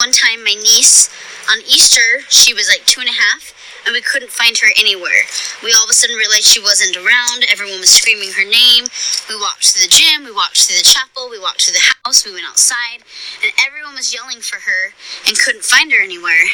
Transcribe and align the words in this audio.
One 0.00 0.16
time, 0.16 0.40
my 0.40 0.56
niece 0.56 1.12
on 1.52 1.60
Easter, 1.68 2.24
she 2.32 2.56
was 2.56 2.72
like 2.72 2.88
two 2.88 3.04
and 3.04 3.10
a 3.10 3.12
half, 3.12 3.52
and 3.84 3.92
we 3.92 4.00
couldn't 4.00 4.32
find 4.32 4.56
her 4.56 4.72
anywhere. 4.80 5.28
We 5.60 5.76
all 5.76 5.84
of 5.84 5.92
a 5.92 5.92
sudden 5.92 6.16
realized 6.16 6.48
she 6.48 6.56
wasn't 6.56 6.96
around. 6.96 7.44
Everyone 7.52 7.84
was 7.84 7.92
screaming 7.92 8.32
her 8.32 8.48
name. 8.48 8.88
We 9.28 9.36
walked 9.36 9.76
to 9.76 9.84
the 9.84 9.92
gym, 9.92 10.24
we 10.24 10.32
walked 10.32 10.56
to 10.64 10.72
the 10.72 10.88
chapel, 10.88 11.28
we 11.28 11.36
walked 11.36 11.68
to 11.68 11.72
the 11.76 11.84
house, 11.84 12.24
we 12.24 12.32
went 12.32 12.48
outside, 12.48 13.04
and 13.44 13.52
everyone 13.60 13.92
was 13.92 14.08
yelling 14.08 14.40
for 14.40 14.64
her 14.64 14.96
and 15.28 15.36
couldn't 15.36 15.68
find 15.68 15.92
her 15.92 16.00
anywhere. 16.00 16.48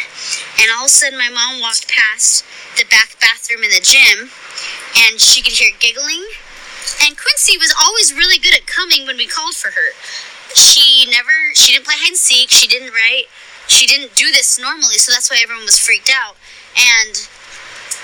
And 0.58 0.66
all 0.74 0.90
of 0.90 0.90
a 0.90 0.98
sudden, 0.98 1.14
my 1.14 1.30
mom 1.30 1.62
walked 1.62 1.86
past 1.86 2.42
the 2.74 2.84
back 2.90 3.14
bathroom 3.22 3.62
in 3.62 3.70
the 3.70 3.78
gym, 3.78 4.34
and 5.06 5.22
she 5.22 5.38
could 5.38 5.54
hear 5.54 5.70
giggling. 5.78 6.26
And 7.06 7.14
Quincy 7.14 7.54
was 7.62 7.70
always 7.78 8.10
really 8.10 8.42
good 8.42 8.58
at 8.58 8.66
coming 8.66 9.06
when 9.06 9.14
we 9.14 9.30
called 9.30 9.54
for 9.54 9.70
her 9.70 9.94
she 10.56 11.08
never 11.10 11.52
she 11.54 11.72
didn't 11.72 11.84
play 11.84 11.94
hide 11.96 12.16
and 12.16 12.16
seek 12.16 12.50
she 12.50 12.66
didn't 12.66 12.92
write 12.92 13.28
she 13.66 13.86
didn't 13.86 14.14
do 14.14 14.32
this 14.32 14.58
normally 14.58 14.96
so 14.96 15.12
that's 15.12 15.30
why 15.30 15.38
everyone 15.42 15.64
was 15.64 15.78
freaked 15.78 16.10
out. 16.10 16.36
And 16.76 17.28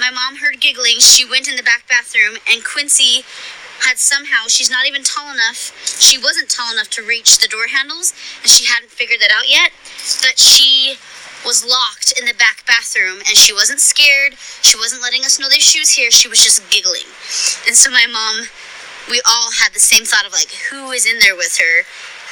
my 0.00 0.10
mom 0.10 0.36
heard 0.36 0.60
giggling 0.60 0.98
she 0.98 1.24
went 1.24 1.48
in 1.48 1.56
the 1.56 1.62
back 1.62 1.88
bathroom 1.88 2.36
and 2.50 2.64
quincy 2.64 3.24
had 3.84 3.98
somehow 3.98 4.46
she's 4.46 4.70
not 4.70 4.86
even 4.86 5.02
tall 5.02 5.32
enough 5.32 5.74
she 6.00 6.16
wasn't 6.16 6.48
tall 6.48 6.72
enough 6.72 6.88
to 6.88 7.02
reach 7.02 7.38
the 7.38 7.48
door 7.48 7.66
handles 7.68 8.14
and 8.40 8.50
she 8.50 8.64
hadn't 8.64 8.90
figured 8.90 9.20
that 9.20 9.30
out 9.30 9.50
yet 9.50 9.72
but 10.22 10.38
she 10.38 10.96
was 11.44 11.66
locked 11.66 12.14
in 12.16 12.24
the 12.24 12.34
back 12.34 12.64
bathroom 12.66 13.18
and 13.26 13.36
she 13.36 13.52
wasn't 13.52 13.80
scared 13.80 14.34
she 14.62 14.78
wasn't 14.78 15.02
letting 15.02 15.24
us 15.24 15.38
know 15.38 15.48
that 15.48 15.60
she 15.60 15.80
was 15.80 15.90
here 15.90 16.10
she 16.10 16.28
was 16.28 16.42
just 16.42 16.62
giggling. 16.70 17.08
And 17.66 17.76
so 17.76 17.90
my 17.90 18.06
mom 18.06 18.48
we 19.10 19.20
all 19.26 19.50
had 19.58 19.74
the 19.74 19.82
same 19.82 20.04
thought 20.04 20.26
of 20.26 20.32
like 20.32 20.52
who 20.70 20.92
is 20.92 21.04
in 21.06 21.18
there 21.18 21.36
with 21.36 21.58
her 21.58 21.82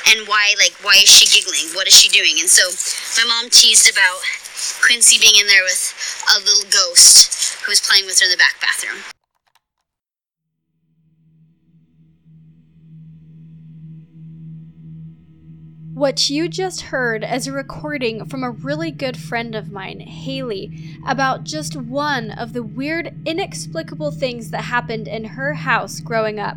and 0.08 0.28
why 0.28 0.54
like 0.58 0.74
why 0.82 0.96
is 1.02 1.10
she 1.10 1.26
giggling? 1.28 1.74
What 1.74 1.86
is 1.86 1.94
she 1.94 2.08
doing? 2.08 2.40
And 2.40 2.48
so 2.48 2.64
my 3.20 3.28
mom 3.28 3.50
teased 3.50 3.90
about 3.90 4.20
quincy 4.80 5.18
being 5.18 5.40
in 5.40 5.46
there 5.46 5.64
with 5.64 5.94
a 6.36 6.38
little 6.40 6.68
ghost 6.70 7.60
who 7.64 7.70
was 7.70 7.80
playing 7.80 8.06
with 8.06 8.20
her 8.20 8.26
in 8.26 8.32
the 8.32 8.36
back 8.36 8.60
bathroom. 8.60 9.02
What 16.00 16.30
you 16.30 16.48
just 16.48 16.80
heard 16.80 17.22
is 17.24 17.46
a 17.46 17.52
recording 17.52 18.24
from 18.24 18.42
a 18.42 18.50
really 18.50 18.90
good 18.90 19.18
friend 19.18 19.54
of 19.54 19.70
mine, 19.70 20.00
Haley, 20.00 20.98
about 21.06 21.44
just 21.44 21.76
one 21.76 22.30
of 22.30 22.54
the 22.54 22.62
weird, 22.62 23.14
inexplicable 23.26 24.10
things 24.10 24.50
that 24.50 24.62
happened 24.62 25.06
in 25.06 25.24
her 25.24 25.52
house 25.52 26.00
growing 26.00 26.38
up. 26.38 26.56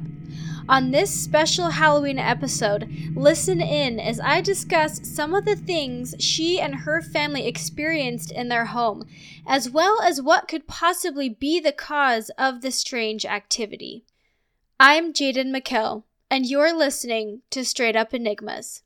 On 0.69 0.91
this 0.91 1.11
special 1.13 1.71
Halloween 1.71 2.17
episode, 2.17 2.89
listen 3.15 3.59
in 3.59 3.99
as 3.99 4.19
I 4.21 4.39
discuss 4.39 5.05
some 5.07 5.33
of 5.33 5.43
the 5.43 5.57
things 5.57 6.15
she 6.19 6.59
and 6.61 6.75
her 6.75 7.01
family 7.01 7.45
experienced 7.45 8.31
in 8.31 8.47
their 8.47 8.65
home, 8.65 9.05
as 9.45 9.69
well 9.69 10.01
as 10.01 10.21
what 10.21 10.47
could 10.47 10.65
possibly 10.65 11.27
be 11.27 11.59
the 11.59 11.73
cause 11.73 12.31
of 12.37 12.61
the 12.61 12.71
strange 12.71 13.25
activity. 13.25 14.05
I'm 14.79 15.11
Jaden 15.11 15.53
McKell, 15.53 16.03
and 16.31 16.45
you're 16.45 16.73
listening 16.73 17.41
to 17.49 17.65
Straight 17.65 17.97
Up 17.97 18.13
Enigmas. 18.13 18.83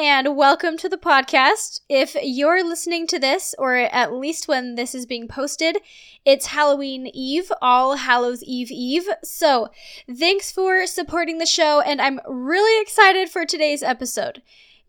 And 0.00 0.36
welcome 0.36 0.76
to 0.76 0.88
the 0.88 0.96
podcast. 0.96 1.80
If 1.88 2.14
you're 2.22 2.62
listening 2.62 3.08
to 3.08 3.18
this, 3.18 3.52
or 3.58 3.74
at 3.74 4.12
least 4.12 4.46
when 4.46 4.76
this 4.76 4.94
is 4.94 5.06
being 5.06 5.26
posted, 5.26 5.78
it's 6.24 6.46
Halloween 6.46 7.08
Eve, 7.12 7.50
All 7.60 7.96
Hallows 7.96 8.44
Eve 8.44 8.70
Eve. 8.70 9.08
So, 9.24 9.70
thanks 10.08 10.52
for 10.52 10.86
supporting 10.86 11.38
the 11.38 11.46
show, 11.46 11.80
and 11.80 12.00
I'm 12.00 12.20
really 12.28 12.80
excited 12.80 13.28
for 13.28 13.44
today's 13.44 13.82
episode. 13.82 14.40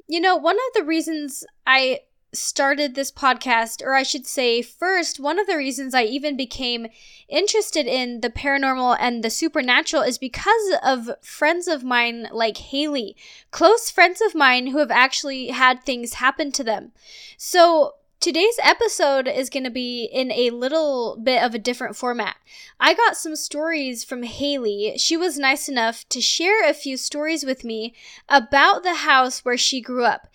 You 0.07 0.19
know, 0.21 0.35
one 0.35 0.57
of 0.57 0.73
the 0.75 0.83
reasons 0.83 1.43
I 1.65 2.01
started 2.33 2.95
this 2.95 3.11
podcast, 3.11 3.83
or 3.83 3.95
I 3.95 4.03
should 4.03 4.27
say, 4.27 4.61
first, 4.61 5.19
one 5.19 5.39
of 5.39 5.47
the 5.47 5.57
reasons 5.57 5.93
I 5.93 6.03
even 6.03 6.37
became 6.37 6.87
interested 7.27 7.87
in 7.87 8.21
the 8.21 8.29
paranormal 8.29 8.97
and 8.99 9.23
the 9.23 9.29
supernatural 9.29 10.03
is 10.03 10.17
because 10.17 10.73
of 10.83 11.09
friends 11.21 11.67
of 11.67 11.83
mine 11.83 12.27
like 12.31 12.57
Haley, 12.57 13.15
close 13.51 13.89
friends 13.89 14.21
of 14.21 14.35
mine 14.35 14.67
who 14.67 14.77
have 14.79 14.91
actually 14.91 15.47
had 15.47 15.83
things 15.83 16.13
happen 16.15 16.51
to 16.53 16.63
them. 16.63 16.91
So, 17.37 17.95
Today's 18.19 18.59
episode 18.61 19.29
is 19.29 19.49
going 19.49 19.63
to 19.63 19.69
be 19.69 20.03
in 20.03 20.29
a 20.33 20.49
little 20.49 21.15
bit 21.15 21.41
of 21.41 21.55
a 21.55 21.59
different 21.59 21.95
format. 21.95 22.35
I 22.77 22.93
got 22.93 23.15
some 23.15 23.37
stories 23.37 24.03
from 24.03 24.23
Haley. 24.23 24.95
She 24.97 25.15
was 25.15 25.39
nice 25.39 25.69
enough 25.69 26.03
to 26.09 26.19
share 26.19 26.67
a 26.67 26.73
few 26.73 26.97
stories 26.97 27.45
with 27.45 27.63
me 27.63 27.93
about 28.27 28.83
the 28.83 28.95
house 28.95 29.45
where 29.45 29.55
she 29.55 29.79
grew 29.79 30.03
up. 30.03 30.27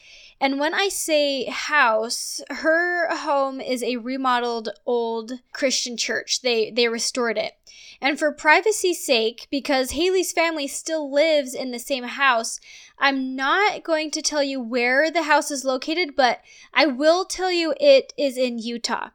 And 0.44 0.60
when 0.60 0.74
I 0.74 0.90
say 0.90 1.46
house, 1.46 2.42
her 2.50 3.08
home 3.16 3.62
is 3.62 3.82
a 3.82 3.96
remodeled 3.96 4.68
old 4.84 5.40
Christian 5.54 5.96
church. 5.96 6.42
They 6.42 6.70
they 6.70 6.86
restored 6.86 7.38
it. 7.38 7.54
And 7.98 8.18
for 8.18 8.30
privacy's 8.30 9.02
sake, 9.02 9.46
because 9.50 9.92
Haley's 9.92 10.32
family 10.32 10.66
still 10.66 11.10
lives 11.10 11.54
in 11.54 11.70
the 11.70 11.78
same 11.78 12.04
house, 12.04 12.60
I'm 12.98 13.34
not 13.34 13.84
going 13.84 14.10
to 14.10 14.20
tell 14.20 14.42
you 14.42 14.60
where 14.60 15.10
the 15.10 15.22
house 15.22 15.50
is 15.50 15.64
located, 15.64 16.14
but 16.14 16.40
I 16.74 16.84
will 16.84 17.24
tell 17.24 17.50
you 17.50 17.72
it 17.80 18.12
is 18.18 18.36
in 18.36 18.58
Utah. 18.58 19.12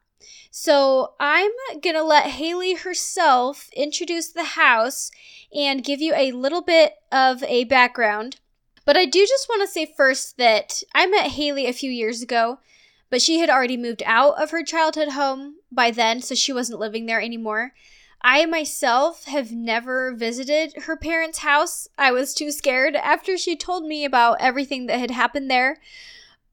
So 0.50 1.13
I'm 1.19 1.51
going 1.79 1.95
to 1.95 2.01
let 2.01 2.25
Haley 2.25 2.73
herself 2.73 3.69
introduce 3.73 4.31
the 4.31 4.56
house 4.56 5.12
and 5.53 5.84
give 5.84 6.01
you 6.01 6.16
a 6.16 6.31
little 6.31 6.63
bit 6.63 6.94
of 7.12 7.44
a 7.44 7.66
background. 7.66 8.38
But 8.89 8.97
I 8.97 9.05
do 9.05 9.23
just 9.23 9.47
want 9.47 9.61
to 9.61 9.72
say 9.72 9.85
first 9.85 10.38
that 10.38 10.81
I 10.95 11.05
met 11.05 11.33
Haley 11.33 11.67
a 11.67 11.73
few 11.73 11.91
years 11.91 12.23
ago, 12.23 12.57
but 13.11 13.22
she 13.22 13.38
had 13.38 13.47
already 13.47 13.77
moved 13.77 14.01
out 14.03 14.41
of 14.41 14.50
her 14.50 14.63
childhood 14.63 15.09
home 15.09 15.57
by 15.72 15.91
then, 15.91 16.23
so 16.23 16.33
she 16.33 16.51
wasn't 16.51 16.79
living 16.79 17.05
there 17.05 17.22
anymore. 17.22 17.73
I 18.23 18.47
myself 18.47 19.25
have 19.25 19.51
never 19.51 20.16
visited 20.16 20.73
her 20.85 20.97
parents' 20.97 21.38
house. 21.38 21.88
I 22.00 22.11
was 22.11 22.33
too 22.33 22.51
scared 22.51 22.95
after 22.95 23.38
she 23.38 23.55
told 23.55 23.85
me 23.85 24.05
about 24.05 24.38
everything 24.39 24.88
that 24.88 24.97
had 24.97 25.11
happened 25.11 25.51
there. 25.51 25.77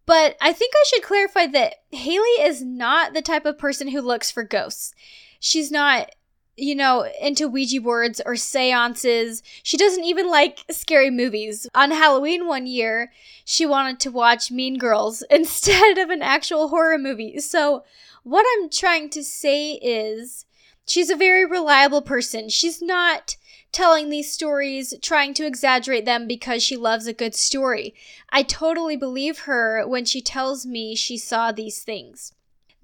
But 0.04 0.36
I 0.38 0.52
think 0.52 0.74
I 0.76 0.84
should 0.88 1.04
clarify 1.04 1.46
that 1.46 1.76
Haley 1.90 2.42
is 2.42 2.62
not 2.62 3.14
the 3.14 3.22
type 3.22 3.46
of 3.46 3.56
person 3.56 3.88
who 3.88 4.02
looks 4.02 4.30
for 4.30 4.44
ghosts. 4.44 4.92
She's 5.40 5.70
not 5.70 6.10
you 6.56 6.74
know, 6.74 7.06
into 7.20 7.48
Ouija 7.48 7.80
boards 7.80 8.20
or 8.24 8.36
seances. 8.36 9.42
She 9.62 9.76
doesn't 9.76 10.04
even 10.04 10.30
like 10.30 10.64
scary 10.70 11.10
movies. 11.10 11.66
On 11.74 11.90
Halloween 11.90 12.46
one 12.46 12.66
year, 12.66 13.12
she 13.44 13.66
wanted 13.66 14.00
to 14.00 14.10
watch 14.10 14.50
Mean 14.50 14.78
Girls 14.78 15.22
instead 15.30 15.98
of 15.98 16.10
an 16.10 16.22
actual 16.22 16.68
horror 16.68 16.98
movie. 16.98 17.38
So, 17.40 17.84
what 18.22 18.44
I'm 18.56 18.68
trying 18.68 19.10
to 19.10 19.22
say 19.22 19.74
is 19.74 20.46
she's 20.86 21.10
a 21.10 21.16
very 21.16 21.44
reliable 21.44 22.02
person. 22.02 22.48
She's 22.48 22.82
not 22.82 23.36
telling 23.70 24.08
these 24.08 24.32
stories, 24.32 24.94
trying 25.02 25.34
to 25.34 25.46
exaggerate 25.46 26.06
them 26.06 26.26
because 26.26 26.62
she 26.62 26.76
loves 26.76 27.06
a 27.06 27.12
good 27.12 27.34
story. 27.34 27.94
I 28.30 28.42
totally 28.42 28.96
believe 28.96 29.40
her 29.40 29.86
when 29.86 30.04
she 30.04 30.20
tells 30.20 30.66
me 30.66 30.96
she 30.96 31.18
saw 31.18 31.52
these 31.52 31.82
things. 31.82 32.32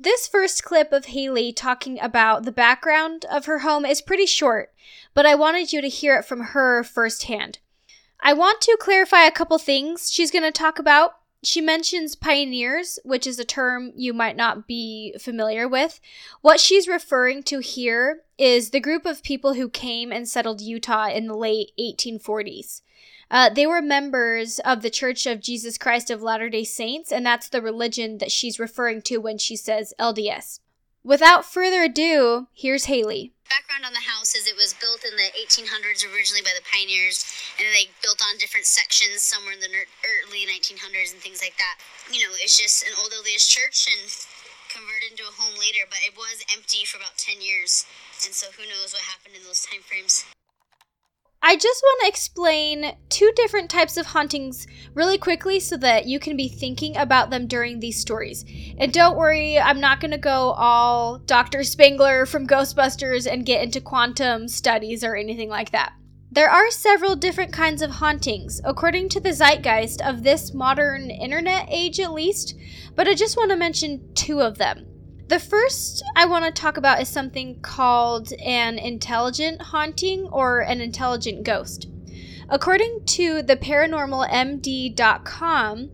This 0.02 0.26
first 0.26 0.64
clip 0.64 0.93
of 0.93 1.04
Haley 1.04 1.52
talking 1.52 2.00
about 2.00 2.43
the 2.43 2.50
background 2.50 3.25
of 3.31 3.44
her 3.44 3.60
home 3.60 3.84
is 3.84 4.02
pretty 4.02 4.26
short, 4.26 4.75
but 5.14 5.26
I 5.26 5.37
wanted 5.37 5.72
you 5.72 5.81
to 5.81 5.88
hear 5.88 6.16
it 6.16 6.25
from 6.25 6.40
her 6.40 6.82
firsthand. 6.82 7.60
I 8.19 8.32
want 8.32 8.60
to 8.62 8.76
clarify 8.81 9.22
a 9.22 9.31
couple 9.31 9.58
things 9.58 10.10
she's 10.10 10.32
going 10.32 10.43
to 10.43 10.50
talk 10.50 10.81
about. 10.81 11.19
She 11.44 11.60
mentions 11.60 12.16
pioneers, 12.16 12.99
which 13.04 13.28
is 13.28 13.38
a 13.38 13.44
term 13.44 13.93
you 13.94 14.12
might 14.12 14.34
not 14.34 14.66
be 14.66 15.14
familiar 15.20 15.69
with. 15.69 16.00
What 16.40 16.58
she's 16.58 16.88
referring 16.88 17.44
to 17.44 17.60
here 17.60 18.22
is 18.37 18.70
the 18.70 18.81
group 18.81 19.06
of 19.06 19.22
people 19.22 19.54
who 19.54 19.69
came 19.69 20.10
and 20.10 20.28
settled 20.28 20.60
Utah 20.60 21.10
in 21.10 21.28
the 21.28 21.37
late 21.37 21.70
1840s. 21.78 22.82
Uh, 23.32 23.49
they 23.49 23.67
were 23.67 23.81
members 23.81 24.58
of 24.58 24.82
the 24.82 24.90
Church 24.93 25.25
of 25.25 25.40
Jesus 25.40 25.79
Christ 25.81 26.11
of 26.11 26.20
Latter 26.20 26.50
day 26.52 26.64
Saints, 26.64 27.11
and 27.11 27.25
that's 27.25 27.49
the 27.49 27.64
religion 27.64 28.19
that 28.19 28.31
she's 28.31 28.61
referring 28.61 29.00
to 29.08 29.17
when 29.17 29.38
she 29.38 29.56
says 29.56 29.94
LDS. 29.99 30.61
Without 31.02 31.49
further 31.49 31.82
ado, 31.82 32.46
here's 32.52 32.93
Haley. 32.93 33.32
background 33.49 33.88
on 33.88 33.96
the 33.96 34.05
house 34.05 34.37
is 34.37 34.46
it 34.46 34.55
was 34.55 34.76
built 34.76 35.00
in 35.02 35.17
the 35.17 35.32
1800s 35.32 36.05
originally 36.05 36.44
by 36.44 36.52
the 36.52 36.62
pioneers, 36.69 37.25
and 37.56 37.67
they 37.73 37.88
built 38.05 38.20
on 38.20 38.37
different 38.37 38.69
sections 38.69 39.25
somewhere 39.25 39.56
in 39.56 39.64
the 39.64 39.73
early 40.05 40.44
1900s 40.44 41.17
and 41.17 41.20
things 41.25 41.40
like 41.40 41.56
that. 41.56 41.81
You 42.12 42.20
know, 42.20 42.37
it's 42.37 42.61
just 42.61 42.85
an 42.85 42.93
old 43.00 43.17
LDS 43.17 43.49
church 43.49 43.88
and 43.88 44.12
converted 44.69 45.17
into 45.17 45.25
a 45.25 45.32
home 45.40 45.56
later, 45.56 45.88
but 45.88 46.05
it 46.05 46.12
was 46.12 46.44
empty 46.52 46.85
for 46.85 47.00
about 47.00 47.17
10 47.17 47.40
years, 47.40 47.88
and 48.28 48.37
so 48.37 48.52
who 48.52 48.69
knows 48.69 48.93
what 48.93 49.08
happened 49.08 49.40
in 49.40 49.43
those 49.49 49.64
time 49.64 49.81
frames. 49.81 50.28
I 51.44 51.56
just 51.56 51.82
want 51.82 52.02
to 52.02 52.08
explain 52.08 52.96
two 53.08 53.32
different 53.34 53.68
types 53.68 53.96
of 53.96 54.06
hauntings 54.06 54.64
really 54.94 55.18
quickly 55.18 55.58
so 55.58 55.76
that 55.78 56.06
you 56.06 56.20
can 56.20 56.36
be 56.36 56.48
thinking 56.48 56.96
about 56.96 57.30
them 57.30 57.48
during 57.48 57.80
these 57.80 57.98
stories. 57.98 58.44
And 58.78 58.92
don't 58.92 59.16
worry, 59.16 59.58
I'm 59.58 59.80
not 59.80 60.00
going 60.00 60.12
to 60.12 60.18
go 60.18 60.52
all 60.52 61.18
Dr. 61.18 61.64
Spengler 61.64 62.26
from 62.26 62.46
Ghostbusters 62.46 63.30
and 63.30 63.44
get 63.44 63.60
into 63.60 63.80
quantum 63.80 64.46
studies 64.46 65.02
or 65.02 65.16
anything 65.16 65.48
like 65.48 65.72
that. 65.72 65.94
There 66.30 66.48
are 66.48 66.70
several 66.70 67.16
different 67.16 67.52
kinds 67.52 67.82
of 67.82 67.90
hauntings, 67.90 68.60
according 68.64 69.08
to 69.10 69.20
the 69.20 69.32
zeitgeist 69.32 70.00
of 70.00 70.22
this 70.22 70.54
modern 70.54 71.10
internet 71.10 71.66
age 71.68 71.98
at 71.98 72.12
least, 72.12 72.54
but 72.94 73.08
I 73.08 73.14
just 73.14 73.36
want 73.36 73.50
to 73.50 73.56
mention 73.56 74.14
two 74.14 74.40
of 74.40 74.58
them. 74.58 74.91
The 75.32 75.40
first 75.40 76.05
I 76.14 76.26
want 76.26 76.44
to 76.44 76.50
talk 76.50 76.76
about 76.76 77.00
is 77.00 77.08
something 77.08 77.58
called 77.62 78.34
an 78.34 78.79
intelligent 78.79 79.62
haunting 79.62 80.26
or 80.26 80.61
an 80.61 80.82
intelligent 80.82 81.43
ghost. 81.43 81.88
According 82.50 83.06
to 83.06 83.40
the 83.40 83.56
paranormalmd.com, 83.56 85.90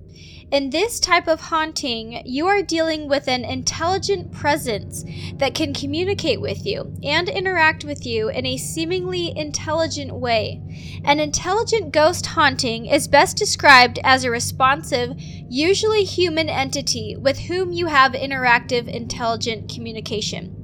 in 0.50 0.70
this 0.70 0.98
type 0.98 1.28
of 1.28 1.40
haunting, 1.40 2.22
you 2.24 2.46
are 2.46 2.62
dealing 2.62 3.06
with 3.06 3.28
an 3.28 3.44
intelligent 3.44 4.32
presence 4.32 5.04
that 5.34 5.54
can 5.54 5.74
communicate 5.74 6.40
with 6.40 6.64
you 6.64 6.94
and 7.02 7.28
interact 7.28 7.84
with 7.84 8.06
you 8.06 8.30
in 8.30 8.46
a 8.46 8.56
seemingly 8.56 9.36
intelligent 9.36 10.14
way. 10.14 10.62
An 11.04 11.20
intelligent 11.20 11.92
ghost 11.92 12.24
haunting 12.26 12.86
is 12.86 13.08
best 13.08 13.36
described 13.36 13.98
as 14.02 14.24
a 14.24 14.30
responsive, 14.30 15.14
usually 15.18 16.04
human 16.04 16.48
entity 16.48 17.14
with 17.16 17.38
whom 17.40 17.72
you 17.72 17.86
have 17.86 18.12
interactive, 18.12 18.88
intelligent 18.88 19.70
communication. 19.70 20.54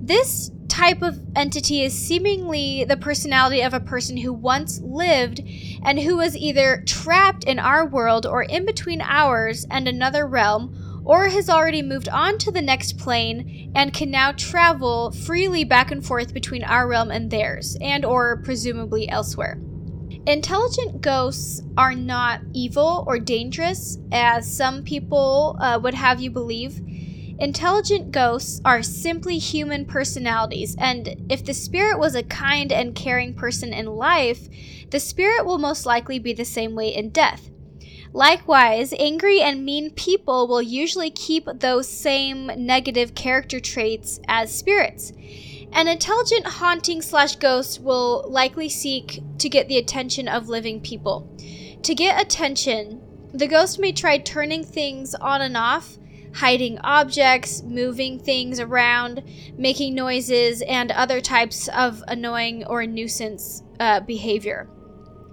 This 0.00 0.50
type 0.68 1.02
of 1.02 1.20
entity 1.36 1.82
is 1.82 1.92
seemingly 1.92 2.84
the 2.84 2.96
personality 2.96 3.62
of 3.62 3.74
a 3.74 3.80
person 3.80 4.16
who 4.16 4.32
once 4.32 4.80
lived 4.80 5.40
and 5.84 6.00
who 6.00 6.16
was 6.16 6.36
either 6.36 6.82
trapped 6.86 7.44
in 7.44 7.58
our 7.58 7.86
world 7.86 8.26
or 8.26 8.42
in 8.42 8.64
between 8.66 9.00
ours 9.00 9.66
and 9.70 9.86
another 9.86 10.26
realm 10.26 11.02
or 11.04 11.28
has 11.28 11.50
already 11.50 11.82
moved 11.82 12.08
on 12.08 12.38
to 12.38 12.50
the 12.50 12.62
next 12.62 12.96
plane 12.98 13.70
and 13.74 13.92
can 13.92 14.10
now 14.10 14.32
travel 14.32 15.10
freely 15.10 15.64
back 15.64 15.90
and 15.90 16.04
forth 16.04 16.32
between 16.32 16.64
our 16.64 16.88
realm 16.88 17.10
and 17.10 17.30
theirs 17.30 17.76
and 17.80 18.04
or 18.04 18.38
presumably 18.38 19.08
elsewhere. 19.08 19.58
Intelligent 20.26 21.02
ghosts 21.02 21.60
are 21.76 21.94
not 21.94 22.40
evil 22.54 23.04
or 23.06 23.18
dangerous 23.18 23.98
as 24.10 24.50
some 24.50 24.82
people 24.82 25.58
uh, 25.60 25.78
would 25.82 25.92
have 25.92 26.18
you 26.18 26.30
believe. 26.30 26.80
Intelligent 27.38 28.12
ghosts 28.12 28.60
are 28.64 28.82
simply 28.82 29.38
human 29.38 29.84
personalities, 29.84 30.76
and 30.78 31.26
if 31.28 31.44
the 31.44 31.52
spirit 31.52 31.98
was 31.98 32.14
a 32.14 32.22
kind 32.22 32.70
and 32.70 32.94
caring 32.94 33.34
person 33.34 33.72
in 33.72 33.86
life, 33.86 34.48
the 34.90 35.00
spirit 35.00 35.44
will 35.44 35.58
most 35.58 35.84
likely 35.84 36.20
be 36.20 36.32
the 36.32 36.44
same 36.44 36.76
way 36.76 36.94
in 36.94 37.10
death. 37.10 37.50
Likewise, 38.12 38.94
angry 39.00 39.40
and 39.40 39.64
mean 39.64 39.90
people 39.90 40.46
will 40.46 40.62
usually 40.62 41.10
keep 41.10 41.48
those 41.56 41.88
same 41.88 42.46
negative 42.56 43.16
character 43.16 43.58
traits 43.58 44.20
as 44.28 44.56
spirits. 44.56 45.12
An 45.72 45.88
intelligent 45.88 46.46
haunting 46.46 47.02
slash 47.02 47.34
ghost 47.34 47.80
will 47.80 48.24
likely 48.28 48.68
seek 48.68 49.20
to 49.38 49.48
get 49.48 49.66
the 49.66 49.78
attention 49.78 50.28
of 50.28 50.48
living 50.48 50.80
people. 50.80 51.28
To 51.82 51.94
get 51.96 52.22
attention, 52.22 53.02
the 53.32 53.48
ghost 53.48 53.80
may 53.80 53.90
try 53.90 54.18
turning 54.18 54.62
things 54.62 55.16
on 55.16 55.42
and 55.42 55.56
off, 55.56 55.98
hiding 56.34 56.78
objects, 56.80 57.62
moving 57.62 58.18
things 58.18 58.58
around, 58.60 59.22
making 59.56 59.94
noises, 59.94 60.62
and 60.62 60.90
other 60.90 61.20
types 61.20 61.68
of 61.68 62.02
annoying 62.08 62.64
or 62.66 62.86
nuisance 62.86 63.62
uh, 63.80 64.00
behavior. 64.00 64.68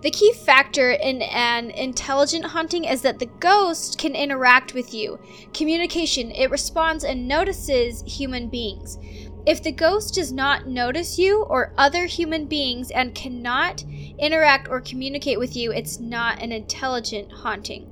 The 0.01 0.11
key 0.11 0.33
factor 0.33 0.91
in 0.91 1.21
an 1.21 1.69
intelligent 1.71 2.45
haunting 2.45 2.85
is 2.85 3.03
that 3.03 3.19
the 3.19 3.27
ghost 3.27 3.99
can 3.99 4.15
interact 4.15 4.73
with 4.73 4.95
you. 4.95 5.19
Communication, 5.53 6.31
it 6.31 6.49
responds 6.49 7.03
and 7.03 7.27
notices 7.27 8.03
human 8.07 8.49
beings. 8.49 8.97
If 9.45 9.61
the 9.61 9.71
ghost 9.71 10.15
does 10.15 10.31
not 10.31 10.67
notice 10.67 11.19
you 11.19 11.43
or 11.43 11.73
other 11.77 12.05
human 12.05 12.45
beings 12.45 12.91
and 12.91 13.13
cannot 13.13 13.83
interact 14.19 14.67
or 14.69 14.81
communicate 14.81 15.39
with 15.39 15.55
you, 15.55 15.71
it's 15.71 15.99
not 15.99 16.41
an 16.41 16.51
intelligent 16.51 17.31
haunting. 17.31 17.87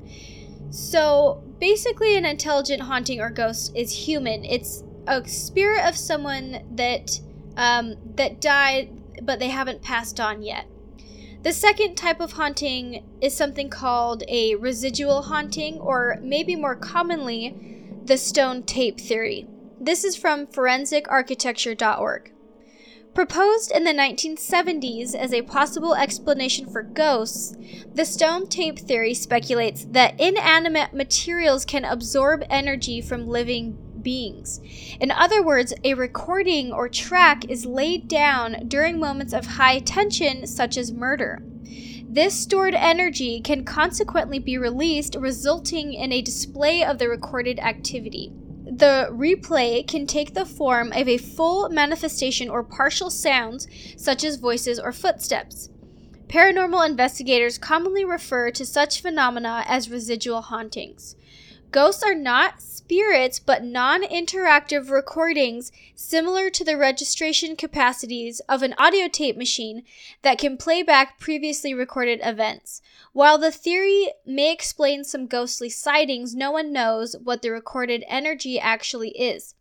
So 0.69 1.43
basically, 1.59 2.15
an 2.17 2.25
intelligent 2.25 2.81
haunting 2.81 3.19
or 3.21 3.29
ghost 3.29 3.75
is 3.75 3.91
human. 3.91 4.45
It's 4.45 4.83
a 5.07 5.27
spirit 5.27 5.85
of 5.85 5.97
someone 5.97 6.63
that 6.75 7.19
um, 7.57 7.95
that 8.15 8.39
died, 8.39 8.89
but 9.23 9.39
they 9.39 9.49
haven't 9.49 9.81
passed 9.81 10.19
on 10.19 10.43
yet. 10.43 10.67
The 11.41 11.53
second 11.53 11.95
type 11.95 12.19
of 12.19 12.33
haunting 12.33 13.05
is 13.21 13.35
something 13.35 13.69
called 13.69 14.23
a 14.27 14.55
residual 14.55 15.23
haunting, 15.23 15.79
or 15.79 16.17
maybe 16.21 16.55
more 16.55 16.75
commonly, 16.75 17.55
the 18.03 18.17
stone 18.17 18.63
tape 18.63 18.99
theory. 18.99 19.47
This 19.79 20.03
is 20.03 20.17
from 20.17 20.47
forensicarchitecture.org. 20.47 22.33
Proposed 23.13 23.71
in 23.71 23.83
the 23.83 23.91
1970s 23.91 25.15
as 25.15 25.33
a 25.33 25.41
possible 25.41 25.95
explanation 25.95 26.69
for 26.69 26.83
ghosts, 26.83 27.55
the 27.93 28.05
stone 28.05 28.47
tape 28.47 28.79
theory 28.79 29.13
speculates 29.13 29.85
that 29.85 30.19
inanimate 30.19 30.93
materials 30.93 31.65
can 31.65 31.85
absorb 31.85 32.43
energy 32.49 33.01
from 33.01 33.27
living 33.27 33.77
beings. 34.01 34.61
In 35.01 35.11
other 35.11 35.43
words, 35.43 35.73
a 35.83 35.95
recording 35.95 36.71
or 36.71 36.87
track 36.87 37.49
is 37.49 37.65
laid 37.65 38.07
down 38.07 38.67
during 38.67 38.99
moments 38.99 39.33
of 39.33 39.45
high 39.45 39.79
tension, 39.79 40.47
such 40.47 40.77
as 40.77 40.91
murder. 40.91 41.41
This 42.07 42.33
stored 42.33 42.73
energy 42.73 43.41
can 43.41 43.65
consequently 43.65 44.39
be 44.39 44.57
released, 44.57 45.15
resulting 45.19 45.93
in 45.93 46.11
a 46.11 46.21
display 46.21 46.83
of 46.83 46.97
the 46.97 47.09
recorded 47.09 47.59
activity. 47.59 48.33
The 48.79 49.09
replay 49.11 49.85
can 49.85 50.07
take 50.07 50.33
the 50.33 50.45
form 50.45 50.93
of 50.93 51.05
a 51.09 51.17
full 51.17 51.67
manifestation 51.67 52.49
or 52.49 52.63
partial 52.63 53.09
sounds, 53.09 53.67
such 53.97 54.23
as 54.23 54.37
voices 54.37 54.79
or 54.79 54.93
footsteps. 54.93 55.69
Paranormal 56.27 56.87
investigators 56.87 57.57
commonly 57.57 58.05
refer 58.05 58.51
to 58.51 58.65
such 58.65 59.01
phenomena 59.01 59.65
as 59.67 59.89
residual 59.89 60.43
hauntings. 60.43 61.17
Ghosts 61.71 62.03
are 62.03 62.15
not 62.15 62.61
spirits, 62.89 63.37
but 63.37 63.63
non 63.63 64.01
interactive 64.01 64.89
recordings 64.89 65.71
similar 65.93 66.49
to 66.49 66.63
the 66.63 66.75
registration 66.75 67.55
capacities 67.55 68.39
of 68.49 68.63
an 68.63 68.73
audio 68.79 69.07
tape 69.07 69.37
machine 69.37 69.83
that 70.23 70.39
can 70.39 70.57
play 70.57 70.81
back 70.81 71.19
previously 71.19 71.71
recorded 71.71 72.19
events. 72.23 72.81
While 73.13 73.37
the 73.37 73.51
theory 73.51 74.11
may 74.25 74.51
explain 74.51 75.03
some 75.03 75.27
ghostly 75.27 75.69
sightings, 75.69 76.33
no 76.33 76.49
one 76.49 76.73
knows 76.73 77.15
what 77.23 77.43
the 77.43 77.51
recorded 77.51 78.03
energy 78.07 78.59
actually 78.59 79.09
is. 79.09 79.53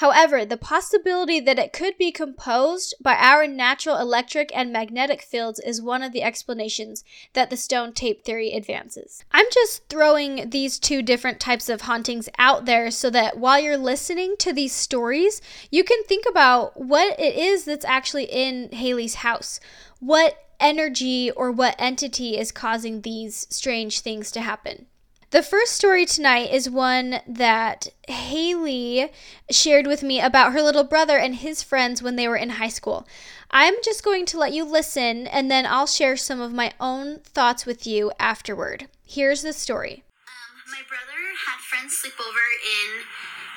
However, 0.00 0.46
the 0.46 0.56
possibility 0.56 1.40
that 1.40 1.58
it 1.58 1.74
could 1.74 1.98
be 1.98 2.10
composed 2.10 2.94
by 3.02 3.16
our 3.16 3.46
natural 3.46 3.98
electric 3.98 4.50
and 4.56 4.72
magnetic 4.72 5.20
fields 5.20 5.60
is 5.60 5.82
one 5.82 6.02
of 6.02 6.12
the 6.12 6.22
explanations 6.22 7.04
that 7.34 7.50
the 7.50 7.58
stone 7.58 7.92
tape 7.92 8.24
theory 8.24 8.54
advances. 8.54 9.22
I'm 9.30 9.44
just 9.52 9.86
throwing 9.90 10.48
these 10.48 10.78
two 10.78 11.02
different 11.02 11.38
types 11.38 11.68
of 11.68 11.82
hauntings 11.82 12.30
out 12.38 12.64
there 12.64 12.90
so 12.90 13.10
that 13.10 13.36
while 13.36 13.60
you're 13.60 13.76
listening 13.76 14.36
to 14.38 14.54
these 14.54 14.72
stories, 14.72 15.42
you 15.70 15.84
can 15.84 16.02
think 16.04 16.24
about 16.26 16.80
what 16.80 17.20
it 17.20 17.34
is 17.34 17.66
that's 17.66 17.84
actually 17.84 18.24
in 18.24 18.70
Haley's 18.72 19.16
house. 19.16 19.60
What 19.98 20.34
energy 20.58 21.30
or 21.30 21.52
what 21.52 21.76
entity 21.78 22.38
is 22.38 22.52
causing 22.52 23.02
these 23.02 23.46
strange 23.50 24.00
things 24.00 24.30
to 24.30 24.40
happen. 24.40 24.86
The 25.30 25.42
first 25.44 25.74
story 25.74 26.06
tonight 26.06 26.50
is 26.50 26.68
one 26.68 27.20
that 27.24 27.86
Haley 28.08 29.12
shared 29.48 29.86
with 29.86 30.02
me 30.02 30.20
about 30.20 30.52
her 30.52 30.60
little 30.60 30.82
brother 30.82 31.18
and 31.18 31.36
his 31.36 31.62
friends 31.62 32.02
when 32.02 32.16
they 32.16 32.26
were 32.26 32.36
in 32.36 32.50
high 32.50 32.68
school. 32.68 33.06
I'm 33.48 33.74
just 33.84 34.02
going 34.02 34.26
to 34.26 34.38
let 34.38 34.52
you 34.52 34.64
listen 34.64 35.28
and 35.28 35.48
then 35.48 35.66
I'll 35.66 35.86
share 35.86 36.16
some 36.16 36.40
of 36.40 36.52
my 36.52 36.72
own 36.80 37.20
thoughts 37.20 37.64
with 37.64 37.86
you 37.86 38.10
afterward. 38.18 38.88
Here's 39.06 39.42
the 39.42 39.52
story. 39.52 40.02
Um, 40.26 40.72
my 40.72 40.82
brother 40.88 41.22
had 41.46 41.60
friends 41.60 41.96
sleep 41.96 42.18
over 42.18 42.44
in 42.66 43.06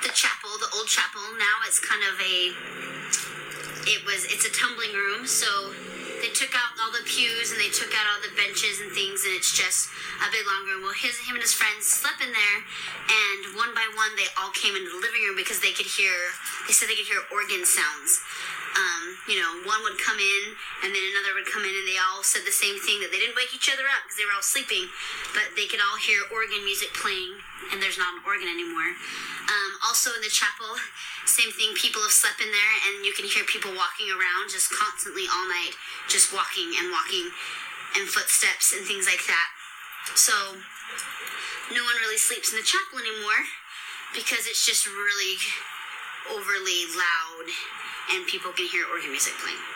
the 0.06 0.14
chapel, 0.14 0.50
the 0.60 0.70
old 0.78 0.86
chapel. 0.86 1.22
Now 1.36 1.66
it's 1.66 1.80
kind 1.80 2.04
of 2.06 2.20
a 2.20 2.54
it 3.90 4.06
was 4.06 4.24
it's 4.30 4.46
a 4.46 4.52
tumbling 4.52 4.92
room, 4.92 5.26
so 5.26 5.74
they 6.24 6.32
took 6.32 6.56
out 6.56 6.72
all 6.80 6.88
the 6.88 7.04
pews 7.04 7.52
and 7.52 7.60
they 7.60 7.68
took 7.68 7.92
out 7.92 8.08
all 8.08 8.16
the 8.24 8.32
benches 8.32 8.80
and 8.80 8.88
things, 8.96 9.28
and 9.28 9.36
it's 9.36 9.52
just 9.52 9.92
a 10.24 10.32
big 10.32 10.40
long 10.48 10.64
room. 10.64 10.80
Well, 10.80 10.96
his 10.96 11.20
him 11.20 11.36
and 11.36 11.44
his 11.44 11.52
friends 11.52 11.84
slept 11.84 12.24
in 12.24 12.32
there, 12.32 12.58
and 13.12 13.52
one 13.52 13.76
by 13.76 13.84
one 13.92 14.16
they 14.16 14.32
all 14.40 14.48
came 14.56 14.72
into 14.72 14.88
the 14.88 15.04
living 15.04 15.20
room 15.28 15.36
because 15.36 15.60
they 15.60 15.76
could 15.76 15.84
hear. 15.84 16.16
They 16.64 16.72
said 16.72 16.88
they 16.88 16.96
could 16.96 17.12
hear 17.12 17.20
organ 17.28 17.68
sounds, 17.68 18.24
um, 18.72 19.04
you 19.28 19.36
know, 19.36 19.68
one 19.68 19.84
would 19.86 20.00
come 20.02 20.16
in 20.16 20.42
and 20.82 20.90
then 20.90 21.04
another 21.14 21.36
would 21.38 21.46
come 21.46 21.62
in 21.62 21.70
and 21.70 21.86
they 21.86 22.00
all 22.00 22.26
said 22.26 22.42
the 22.42 22.54
same 22.54 22.74
thing 22.82 22.98
that 23.04 23.14
they 23.14 23.22
didn't 23.22 23.38
wake 23.38 23.54
each 23.54 23.70
other 23.70 23.86
up 23.86 24.02
because 24.02 24.18
they 24.18 24.26
were 24.26 24.34
all 24.34 24.42
sleeping, 24.42 24.90
but 25.36 25.46
they 25.54 25.70
could 25.70 25.78
all 25.78 26.00
hear 26.00 26.24
organ 26.34 26.64
music 26.66 26.90
playing 26.96 27.38
and 27.72 27.80
there's 27.80 28.00
not 28.00 28.16
an 28.16 28.22
organ 28.26 28.48
anymore. 28.48 28.90
Um, 29.48 29.70
also 29.84 30.12
in 30.16 30.22
the 30.24 30.32
chapel, 30.32 30.68
same 31.24 31.52
thing, 31.52 31.72
people 31.76 32.00
have 32.04 32.14
slept 32.14 32.40
in 32.40 32.48
there 32.48 32.74
and 32.88 33.04
you 33.04 33.12
can 33.12 33.28
hear 33.28 33.44
people 33.44 33.72
walking 33.72 34.08
around 34.12 34.52
just 34.52 34.72
constantly 34.72 35.24
all 35.28 35.46
night, 35.48 35.76
just 36.08 36.32
walking 36.32 36.72
and 36.80 36.92
walking 36.92 37.28
and 37.96 38.08
footsteps 38.08 38.72
and 38.74 38.84
things 38.84 39.06
like 39.06 39.22
that. 39.28 39.48
So 40.16 40.34
no 41.72 41.80
one 41.80 41.96
really 42.04 42.20
sleeps 42.20 42.52
in 42.52 42.60
the 42.60 42.66
chapel 42.66 43.00
anymore 43.00 43.48
because 44.12 44.46
it's 44.46 44.64
just 44.64 44.86
really 44.86 45.36
overly 46.32 46.88
loud 46.92 47.46
and 48.14 48.26
people 48.26 48.52
can 48.52 48.66
hear 48.66 48.84
organ 48.88 49.10
music 49.10 49.34
playing. 49.40 49.73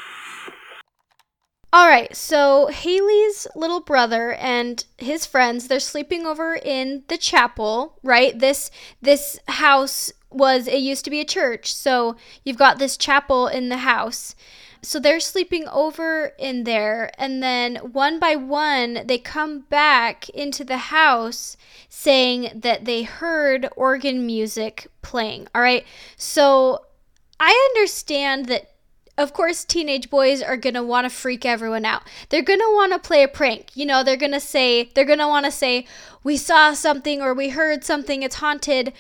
All 1.71 1.87
right, 1.87 2.17
so 2.17 2.69
Haley's 2.69 3.47
little 3.55 3.81
brother 3.81 4.33
and 4.33 4.83
his 4.97 5.27
friends, 5.27 5.69
they're 5.69 5.81
sleeping 5.81 6.25
over 6.25 6.57
in 6.57 7.05
the 7.09 7.19
chapel, 7.19 7.99
right? 8.03 8.39
This 8.39 8.71
this 9.03 9.39
house 9.49 10.11
was 10.31 10.67
it 10.67 10.79
used 10.79 11.05
to 11.05 11.11
be 11.11 11.21
a 11.21 11.27
church. 11.27 11.75
So 11.75 12.17
you've 12.43 12.57
got 12.57 12.79
this 12.79 12.97
chapel 12.97 13.49
in 13.49 13.69
the 13.69 13.79
house. 13.79 14.35
So 14.81 14.99
they're 14.99 15.21
sleeping 15.21 15.69
over 15.69 16.33
in 16.39 16.65
there 16.65 17.11
and 17.19 17.43
then 17.43 17.77
one 17.77 18.19
by 18.19 18.37
one 18.37 19.03
they 19.07 19.19
come 19.19 19.61
back 19.61 20.29
into 20.31 20.65
the 20.65 20.79
house 20.79 21.57
saying 21.89 22.61
that 22.63 22.85
they 22.85 23.03
heard 23.03 23.69
organ 23.77 24.25
music 24.25 24.87
playing. 25.03 25.49
All 25.55 25.61
right. 25.61 25.85
So 26.17 26.87
I 27.41 27.71
understand 27.75 28.47
that 28.47 28.71
of 29.19 29.33
course, 29.33 29.65
teenage 29.65 30.09
boys 30.09 30.41
are 30.41 30.57
to 30.75 30.83
want 30.83 31.05
to 31.05 31.11
freak 31.11 31.45
everyone 31.45 31.85
out. 31.85 32.03
They're 32.29 32.41
to 32.61 32.73
want 32.73 32.93
to 32.93 33.01
play 33.01 33.25
a 33.25 33.29
prank. 33.29 33.77
You 33.77 33.85
know, 33.85 34.05
they're 34.05 34.17
to 34.33 34.41
say, 34.41 34.91
they're 34.95 35.05
to 35.19 35.27
want 35.27 35.45
to 35.45 35.51
say, 35.51 35.87
we 36.23 36.37
saw 36.37 36.73
something 36.73 37.21
or 37.21 37.35
we 37.35 37.49
heard 37.49 37.85
something, 37.85 38.23
it's 38.23 38.37
haunted. 38.37 38.93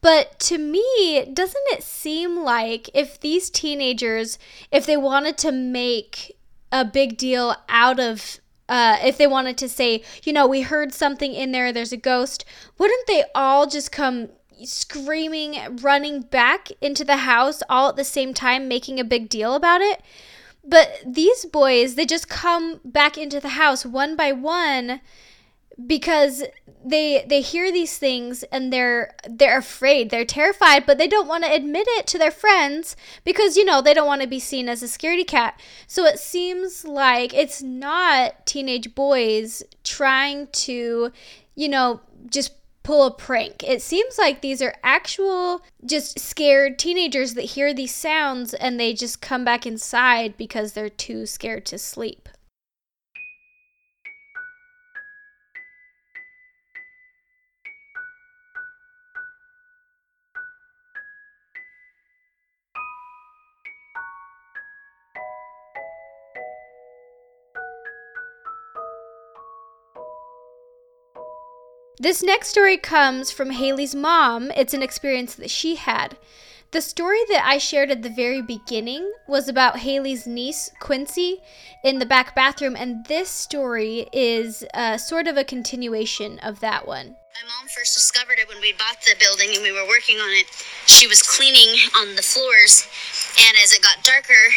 But 0.00 0.38
to 0.40 0.56
me, 0.56 1.30
doesn't 1.32 1.64
it 1.68 1.82
seem 1.82 2.42
like 2.42 2.88
if 2.94 3.20
these 3.20 3.50
teenagers, 3.50 4.38
if 4.72 4.86
they 4.86 4.96
wanted 4.96 5.36
to 5.38 5.52
make 5.52 6.36
a 6.72 6.84
big 6.84 7.18
deal 7.18 7.54
out 7.68 8.00
of 8.00 8.40
uh, 8.68 8.96
if 9.04 9.16
they 9.16 9.28
wanted 9.28 9.56
to 9.58 9.68
say, 9.68 10.02
you 10.24 10.32
know, 10.32 10.44
we 10.44 10.62
heard 10.62 10.92
something 10.92 11.32
in 11.32 11.52
there, 11.52 11.72
there's 11.72 11.92
a 11.92 11.96
ghost, 11.96 12.44
wouldn't 12.78 13.06
they 13.06 13.22
all 13.32 13.68
just 13.68 13.92
come 13.92 14.28
screaming, 14.64 15.76
running 15.76 16.22
back 16.22 16.68
into 16.80 17.04
the 17.04 17.18
house 17.18 17.62
all 17.68 17.88
at 17.88 17.96
the 17.96 18.04
same 18.04 18.34
time, 18.34 18.68
making 18.68 18.98
a 18.98 19.04
big 19.04 19.28
deal 19.28 19.54
about 19.54 19.80
it. 19.80 20.02
But 20.64 21.00
these 21.06 21.44
boys, 21.44 21.94
they 21.94 22.06
just 22.06 22.28
come 22.28 22.80
back 22.84 23.16
into 23.16 23.40
the 23.40 23.50
house 23.50 23.86
one 23.86 24.16
by 24.16 24.32
one 24.32 25.00
because 25.84 26.42
they 26.84 27.24
they 27.28 27.40
hear 27.40 27.70
these 27.70 27.98
things 27.98 28.42
and 28.44 28.72
they're 28.72 29.14
they're 29.28 29.58
afraid 29.58 30.08
they're 30.08 30.24
terrified 30.24 30.86
but 30.86 30.96
they 30.96 31.06
don't 31.06 31.28
want 31.28 31.44
to 31.44 31.52
admit 31.52 31.86
it 31.90 32.06
to 32.06 32.16
their 32.16 32.30
friends 32.30 32.96
because 33.24 33.56
you 33.56 33.64
know 33.64 33.82
they 33.82 33.92
don't 33.92 34.06
want 34.06 34.22
to 34.22 34.28
be 34.28 34.38
seen 34.38 34.68
as 34.70 34.82
a 34.82 34.86
scaredy 34.86 35.26
cat 35.26 35.60
so 35.86 36.06
it 36.06 36.18
seems 36.18 36.86
like 36.86 37.34
it's 37.34 37.60
not 37.60 38.46
teenage 38.46 38.94
boys 38.94 39.62
trying 39.84 40.46
to 40.48 41.12
you 41.54 41.68
know 41.68 42.00
just 42.30 42.52
pull 42.86 43.04
a 43.04 43.10
prank. 43.10 43.64
It 43.64 43.82
seems 43.82 44.16
like 44.16 44.40
these 44.40 44.62
are 44.62 44.76
actual, 44.84 45.60
just 45.84 46.20
scared 46.20 46.78
teenagers 46.78 47.34
that 47.34 47.42
hear 47.42 47.74
these 47.74 47.92
sounds 47.92 48.54
and 48.54 48.78
they 48.78 48.94
just 48.94 49.20
come 49.20 49.44
back 49.44 49.66
inside 49.66 50.36
because 50.36 50.72
they're 50.72 50.88
too 50.88 51.26
scared 51.26 51.66
to 51.66 51.78
sleep. 51.78 52.28
This 71.98 72.22
next 72.22 72.48
story 72.48 72.76
comes 72.76 73.30
from 73.30 73.50
Haley's 73.50 73.94
mom. 73.94 74.50
It's 74.50 74.74
an 74.74 74.82
experience 74.82 75.34
that 75.36 75.50
she 75.50 75.76
had. 75.76 76.18
The 76.72 76.82
story 76.82 77.20
that 77.30 77.42
I 77.46 77.56
shared 77.56 77.90
at 77.90 78.02
the 78.02 78.10
very 78.10 78.42
beginning 78.42 79.10
was 79.26 79.48
about 79.48 79.78
Haley's 79.78 80.26
niece, 80.26 80.70
Quincy, 80.78 81.38
in 81.82 81.98
the 81.98 82.04
back 82.04 82.34
bathroom, 82.34 82.76
and 82.76 83.06
this 83.06 83.30
story 83.30 84.08
is 84.12 84.62
uh, 84.74 84.98
sort 84.98 85.26
of 85.26 85.38
a 85.38 85.44
continuation 85.44 86.38
of 86.40 86.60
that 86.60 86.86
one. 86.86 87.16
My 87.32 87.48
mom 87.48 87.68
first 87.68 87.94
discovered 87.94 88.38
it 88.38 88.48
when 88.48 88.60
we 88.60 88.74
bought 88.74 89.00
the 89.00 89.14
building 89.18 89.54
and 89.54 89.62
we 89.62 89.72
were 89.72 89.88
working 89.88 90.18
on 90.18 90.30
it. 90.30 90.46
She 90.84 91.06
was 91.06 91.22
cleaning 91.22 91.78
on 91.96 92.14
the 92.14 92.22
floors, 92.22 92.86
and 93.38 93.56
as 93.62 93.72
it 93.72 93.80
got 93.80 94.04
darker, 94.04 94.52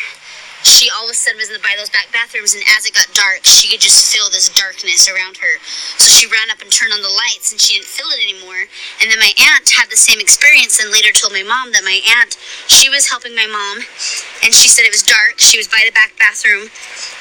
she 0.64 0.90
all 0.92 1.06
of 1.06 1.12
a 1.12 1.18
sudden 1.18 1.40
was 1.40 1.48
in 1.48 1.56
the, 1.56 1.64
by 1.64 1.76
those 1.78 1.90
back 1.90 2.12
bathrooms, 2.12 2.54
and 2.54 2.64
as 2.76 2.86
it 2.86 2.94
got 2.94 3.08
dark, 3.16 3.44
she 3.44 3.68
could 3.72 3.80
just 3.80 4.12
feel 4.12 4.28
this 4.30 4.50
darkness 4.52 5.08
around 5.08 5.38
her. 5.38 5.60
So 5.98 6.08
she 6.12 6.28
ran 6.28 6.52
up 6.52 6.62
and 6.62 6.72
turned 6.72 6.92
on 6.92 7.02
the 7.02 7.12
lights, 7.12 7.52
and 7.52 7.60
she 7.60 7.80
didn't 7.80 7.88
feel 7.88 8.08
it 8.12 8.20
anymore. 8.20 8.68
And 9.02 9.12
then 9.12 9.20
my 9.20 9.32
aunt 9.56 9.70
had 9.72 9.90
the 9.90 10.00
same 10.00 10.20
experience, 10.20 10.80
and 10.80 10.92
later 10.92 11.12
told 11.12 11.32
my 11.32 11.44
mom 11.44 11.72
that 11.72 11.84
my 11.84 12.00
aunt, 12.20 12.36
she 12.68 12.90
was 12.90 13.10
helping 13.10 13.36
my 13.36 13.48
mom, 13.48 13.84
and 14.44 14.54
she 14.54 14.70
said 14.70 14.88
it 14.88 14.94
was 14.94 15.04
dark. 15.04 15.40
She 15.40 15.60
was 15.60 15.68
by 15.68 15.84
the 15.84 15.92
back 15.92 16.16
bathroom, 16.18 16.72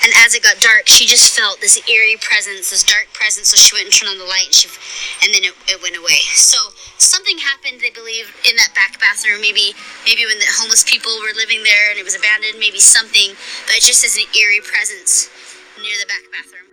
and 0.05 0.11
as 0.23 0.35
it 0.35 0.43
got 0.43 0.61
dark, 0.63 0.87
she 0.87 1.07
just 1.07 1.35
felt 1.35 1.61
this 1.61 1.77
eerie 1.89 2.19
presence, 2.21 2.71
this 2.71 2.85
dark 2.87 3.11
presence. 3.13 3.51
So 3.51 3.57
she 3.59 3.75
went 3.75 3.91
and 3.91 3.95
turned 3.95 4.15
on 4.15 4.19
the 4.19 4.29
light, 4.29 4.47
and, 4.51 4.55
she, 4.55 4.69
and 5.27 5.35
then 5.35 5.43
it, 5.43 5.55
it 5.67 5.83
went 5.83 5.99
away. 5.99 6.23
So 6.39 6.59
something 6.99 7.39
happened, 7.39 7.81
they 7.83 7.91
believe, 7.91 8.31
in 8.47 8.55
that 8.57 8.75
back 8.75 9.01
bathroom. 9.01 9.41
Maybe, 9.43 9.75
maybe 10.07 10.27
when 10.27 10.39
the 10.39 10.51
homeless 10.63 10.87
people 10.87 11.11
were 11.21 11.35
living 11.35 11.63
there 11.67 11.91
and 11.91 11.99
it 11.99 12.05
was 12.07 12.15
abandoned. 12.15 12.59
Maybe 12.63 12.79
something, 12.79 13.35
but 13.67 13.75
it 13.77 13.83
just 13.83 14.05
is 14.05 14.17
an 14.17 14.27
eerie 14.35 14.63
presence 14.63 15.29
near 15.83 15.97
the 15.99 16.07
back 16.07 16.23
bathroom. 16.31 16.67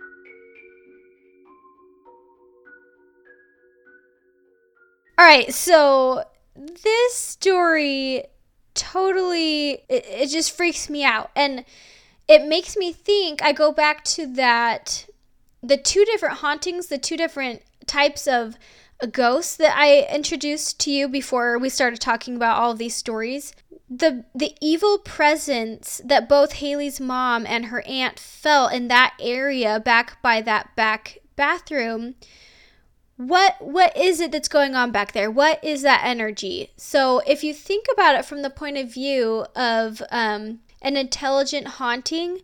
All 5.18 5.24
right, 5.24 5.52
so 5.52 6.24
this 6.54 7.14
story 7.14 8.24
totally 8.76 9.82
it, 9.88 10.06
it 10.06 10.28
just 10.28 10.56
freaks 10.56 10.88
me 10.88 11.02
out 11.02 11.30
and 11.34 11.64
it 12.28 12.46
makes 12.46 12.76
me 12.76 12.92
think 12.92 13.42
I 13.42 13.52
go 13.52 13.72
back 13.72 14.04
to 14.04 14.26
that 14.34 15.06
the 15.62 15.76
two 15.76 16.04
different 16.04 16.38
hauntings, 16.38 16.86
the 16.86 16.98
two 16.98 17.16
different 17.16 17.62
types 17.86 18.26
of 18.26 18.56
ghosts 19.12 19.56
that 19.56 19.76
I 19.76 20.06
introduced 20.12 20.80
to 20.80 20.90
you 20.90 21.08
before 21.08 21.58
we 21.58 21.68
started 21.68 22.00
talking 22.00 22.36
about 22.36 22.56
all 22.56 22.74
these 22.74 22.96
stories. 22.96 23.52
The 23.88 24.24
the 24.34 24.54
evil 24.60 24.98
presence 24.98 26.00
that 26.04 26.28
both 26.28 26.54
Haley's 26.54 27.00
mom 27.00 27.46
and 27.46 27.66
her 27.66 27.82
aunt 27.86 28.18
felt 28.18 28.72
in 28.72 28.88
that 28.88 29.14
area 29.20 29.78
back 29.78 30.20
by 30.22 30.40
that 30.42 30.74
back 30.74 31.18
bathroom. 31.36 32.16
What 33.16 33.56
what 33.60 33.96
is 33.96 34.20
it 34.20 34.30
that's 34.30 34.48
going 34.48 34.74
on 34.74 34.90
back 34.90 35.12
there? 35.12 35.30
What 35.30 35.62
is 35.64 35.82
that 35.82 36.02
energy? 36.04 36.70
So 36.76 37.20
if 37.26 37.42
you 37.42 37.54
think 37.54 37.86
about 37.92 38.14
it 38.14 38.26
from 38.26 38.42
the 38.42 38.50
point 38.50 38.76
of 38.76 38.92
view 38.92 39.46
of 39.56 40.02
um, 40.10 40.60
an 40.82 40.96
intelligent 40.96 41.66
haunting, 41.66 42.40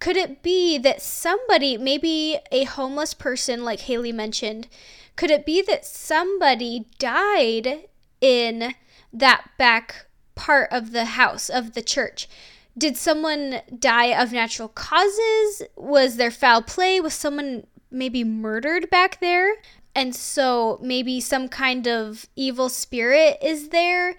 could 0.00 0.16
it 0.16 0.42
be 0.42 0.78
that 0.78 1.02
somebody, 1.02 1.76
maybe 1.76 2.38
a 2.50 2.64
homeless 2.64 3.14
person 3.14 3.64
like 3.64 3.80
Haley 3.80 4.12
mentioned, 4.12 4.68
could 5.16 5.30
it 5.30 5.46
be 5.46 5.62
that 5.62 5.84
somebody 5.84 6.86
died 6.98 7.88
in 8.20 8.74
that 9.12 9.50
back 9.58 10.06
part 10.34 10.68
of 10.70 10.92
the 10.92 11.06
house, 11.06 11.48
of 11.48 11.72
the 11.74 11.82
church? 11.82 12.28
Did 12.76 12.96
someone 12.96 13.60
die 13.78 14.20
of 14.20 14.32
natural 14.32 14.68
causes? 14.68 15.62
Was 15.76 16.16
there 16.16 16.30
foul 16.30 16.62
play? 16.62 17.00
Was 17.00 17.14
someone 17.14 17.66
maybe 17.90 18.22
murdered 18.22 18.90
back 18.90 19.20
there? 19.20 19.54
And 19.96 20.14
so 20.14 20.78
maybe 20.82 21.22
some 21.22 21.48
kind 21.48 21.88
of 21.88 22.26
evil 22.36 22.68
spirit 22.68 23.38
is 23.40 23.70
there. 23.70 24.16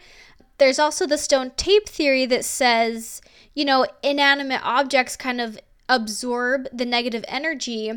There's 0.58 0.80
also 0.80 1.06
the 1.06 1.20
stone 1.20 1.52
tape 1.56 1.88
theory 1.88 2.26
that 2.26 2.46
says, 2.46 3.22
you 3.54 3.64
know, 3.64 3.86
inanimate 4.02 4.66
objects 4.66 5.16
kind 5.16 5.40
of 5.40 5.60
absorb 5.88 6.68
the 6.74 6.84
negative 6.84 7.24
energy 7.28 7.92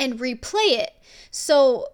and 0.00 0.18
replay 0.18 0.78
it. 0.78 0.94
So 1.30 1.86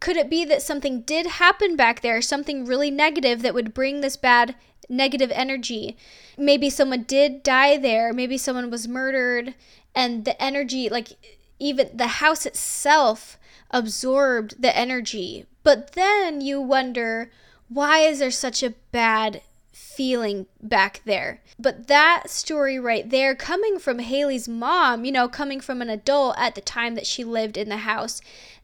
could 0.00 0.16
it 0.16 0.30
be 0.30 0.46
that 0.46 0.62
something 0.62 1.02
did 1.02 1.26
happen 1.26 1.76
back 1.76 2.00
there, 2.00 2.22
something 2.22 2.64
really 2.64 2.90
negative 2.90 3.42
that 3.42 3.52
would 3.52 3.74
bring 3.74 4.00
this 4.00 4.16
bad 4.16 4.54
negative 4.88 5.30
energy? 5.34 5.98
Maybe 6.38 6.70
someone 6.70 7.02
did 7.02 7.42
die 7.42 7.76
there, 7.76 8.14
maybe 8.14 8.38
someone 8.38 8.70
was 8.70 8.88
murdered, 8.88 9.54
and 9.94 10.24
the 10.24 10.42
energy, 10.42 10.88
like 10.88 11.10
even 11.58 11.90
the 11.94 12.06
house 12.06 12.46
itself, 12.46 13.38
absorbed 13.70 14.60
the 14.62 14.76
energy. 14.76 15.46
But 15.62 15.92
then 15.92 16.40
you 16.40 16.60
wonder 16.60 17.30
why 17.68 18.00
is 18.00 18.20
there 18.20 18.30
such 18.30 18.62
a 18.62 18.74
bad 18.92 19.42
feeling 19.72 20.46
back 20.62 21.02
there. 21.04 21.42
But 21.58 21.86
that 21.88 22.30
story 22.30 22.78
right 22.78 23.08
there, 23.08 23.34
coming 23.34 23.78
from 23.78 23.98
Haley's 23.98 24.48
mom, 24.48 25.04
you 25.04 25.12
know, 25.12 25.28
coming 25.28 25.60
from 25.60 25.82
an 25.82 25.90
adult 25.90 26.36
at 26.38 26.54
the 26.54 26.60
time 26.60 26.94
that 26.94 27.06
she 27.06 27.24
lived 27.24 27.56
in 27.56 27.68
the 27.68 27.78
house, 27.78 28.20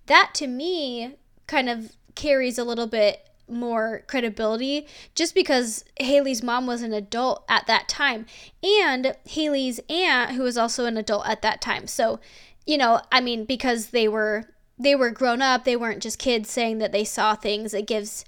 that 0.06 0.32
to 0.35 0.47
me 0.47 1.16
kind 1.47 1.68
of 1.68 1.97
carries 2.14 2.59
a 2.59 2.64
little 2.64 2.87
bit 2.87 3.28
more 3.49 4.04
credibility 4.06 4.87
just 5.14 5.35
because 5.35 5.85
Haley's 5.99 6.42
mom 6.42 6.66
was 6.66 6.82
an 6.82 6.92
adult 6.92 7.44
at 7.49 7.66
that 7.66 7.88
time 7.88 8.26
and 8.62 9.14
Haley's 9.25 9.80
aunt 9.90 10.32
who 10.32 10.42
was 10.42 10.56
also 10.56 10.87
an 10.87 10.97
adult 10.97 11.26
at 11.26 11.42
that 11.42 11.61
time. 11.61 11.87
So, 11.87 12.21
you 12.66 12.78
know, 12.78 13.00
I 13.11 13.21
mean 13.21 13.44
because 13.44 13.88
they 13.88 14.09
were 14.09 14.49
they 14.83 14.95
were 14.95 15.11
grown 15.11 15.43
up, 15.43 15.65
they 15.65 15.77
weren't 15.77 16.03
just 16.03 16.19
kids 16.19 16.51
saying 16.51 16.79
that 16.79 16.93
they 16.93 17.05
saw 17.05 17.35
things. 17.35 17.75
It 17.75 17.87
gives 17.87 18.25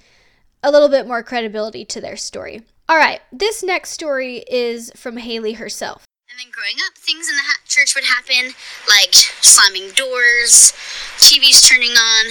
a 0.63 0.71
little 0.71 0.89
bit 0.89 1.07
more 1.07 1.23
credibility 1.23 1.85
to 1.85 2.01
their 2.01 2.17
story. 2.17 2.63
All 2.89 2.97
right, 2.97 3.21
this 3.33 3.63
next 3.63 3.91
story 3.91 4.45
is 4.49 4.93
from 4.97 5.17
Haley 5.19 5.55
herself. 5.55 6.05
And 6.29 6.39
then 6.41 6.51
growing 6.51 6.83
up, 6.83 6.99
things 6.99 7.29
in 7.29 7.37
the 7.37 7.47
ha- 7.47 7.63
church 7.69 7.95
would 7.95 8.05
happen, 8.05 8.59
like 8.89 9.15
slamming 9.39 9.95
doors, 9.95 10.75
TVs 11.23 11.63
turning 11.63 11.95
on. 11.95 12.25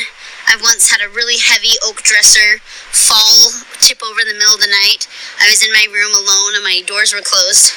I 0.46 0.60
once 0.60 0.92
had 0.92 1.00
a 1.00 1.08
really 1.08 1.40
heavy 1.40 1.80
oak 1.86 2.04
dresser 2.04 2.60
fall, 2.92 3.64
tip 3.80 4.04
over 4.04 4.20
in 4.22 4.28
the 4.28 4.36
middle 4.36 4.56
of 4.56 4.62
the 4.62 4.68
night. 4.68 5.08
I 5.40 5.48
was 5.48 5.64
in 5.64 5.72
my 5.72 5.88
room 5.88 6.12
alone 6.12 6.60
and 6.60 6.68
my 6.68 6.84
doors 6.86 7.14
were 7.14 7.24
closed, 7.24 7.74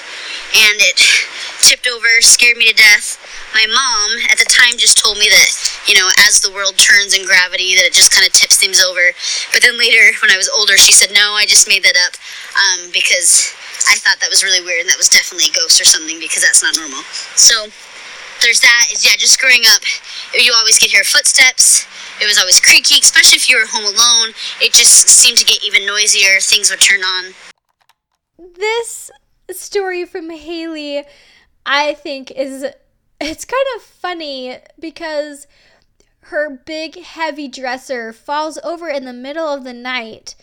and 0.51 0.83
it 0.83 0.99
tipped 1.63 1.87
over, 1.87 2.21
scared 2.21 2.57
me 2.57 2.69
to 2.69 2.75
death. 2.75 3.23
My 3.55 3.67
mom 3.67 4.11
at 4.31 4.39
the 4.39 4.49
time 4.49 4.77
just 4.77 4.99
told 4.99 5.19
me 5.19 5.29
that, 5.31 5.51
you 5.89 5.95
know, 5.95 6.11
as 6.27 6.41
the 6.41 6.53
world 6.53 6.77
turns 6.77 7.17
in 7.17 7.25
gravity, 7.25 7.75
that 7.77 7.87
it 7.87 7.95
just 7.95 8.13
kind 8.13 8.27
of 8.27 8.33
tips 8.33 8.59
things 8.59 8.83
over. 8.83 9.13
But 9.53 9.63
then 9.63 9.79
later, 9.79 10.13
when 10.21 10.31
I 10.31 10.37
was 10.37 10.51
older, 10.51 10.77
she 10.77 10.93
said, 10.93 11.15
no, 11.15 11.35
I 11.35 11.47
just 11.47 11.69
made 11.69 11.83
that 11.85 11.97
up 11.97 12.19
um, 12.59 12.91
because 12.93 13.55
I 13.89 13.97
thought 13.97 14.21
that 14.21 14.31
was 14.31 14.43
really 14.43 14.61
weird 14.61 14.81
and 14.81 14.91
that 14.91 14.99
was 14.99 15.09
definitely 15.09 15.49
a 15.49 15.57
ghost 15.57 15.81
or 15.81 15.87
something 15.87 16.19
because 16.21 16.43
that's 16.43 16.63
not 16.63 16.77
normal. 16.77 17.01
So 17.39 17.71
there's 18.43 18.61
that. 18.61 18.89
Is 18.93 19.05
yeah, 19.05 19.17
just 19.17 19.41
growing 19.41 19.63
up, 19.69 19.83
you 20.35 20.53
always 20.53 20.79
could 20.79 20.91
hear 20.91 21.05
footsteps. 21.05 21.87
It 22.21 22.27
was 22.27 22.39
always 22.39 22.61
creaky, 22.61 23.01
especially 23.01 23.37
if 23.37 23.49
you 23.49 23.57
were 23.57 23.67
home 23.69 23.85
alone. 23.85 24.35
It 24.61 24.73
just 24.73 25.09
seemed 25.09 25.39
to 25.39 25.45
get 25.45 25.65
even 25.65 25.87
noisier. 25.87 26.41
Things 26.41 26.71
would 26.71 26.81
turn 26.81 27.01
on. 27.01 27.35
This 28.39 29.11
story 29.53 30.05
from 30.05 30.31
Haley, 30.31 31.05
I 31.65 31.95
think, 31.95 32.31
is 32.31 32.67
it's 33.21 33.45
kind 33.45 33.67
of 33.77 33.83
funny 33.83 34.59
because 34.79 35.47
her 36.21 36.61
big 36.67 37.01
heavy 37.01 37.49
dresser 37.49 38.13
falls 38.13 38.59
over 38.65 38.89
in 38.89 39.05
the 39.05 39.13
middle 39.13 39.47
of 39.47 39.65
the 39.65 39.73
night 39.73 40.35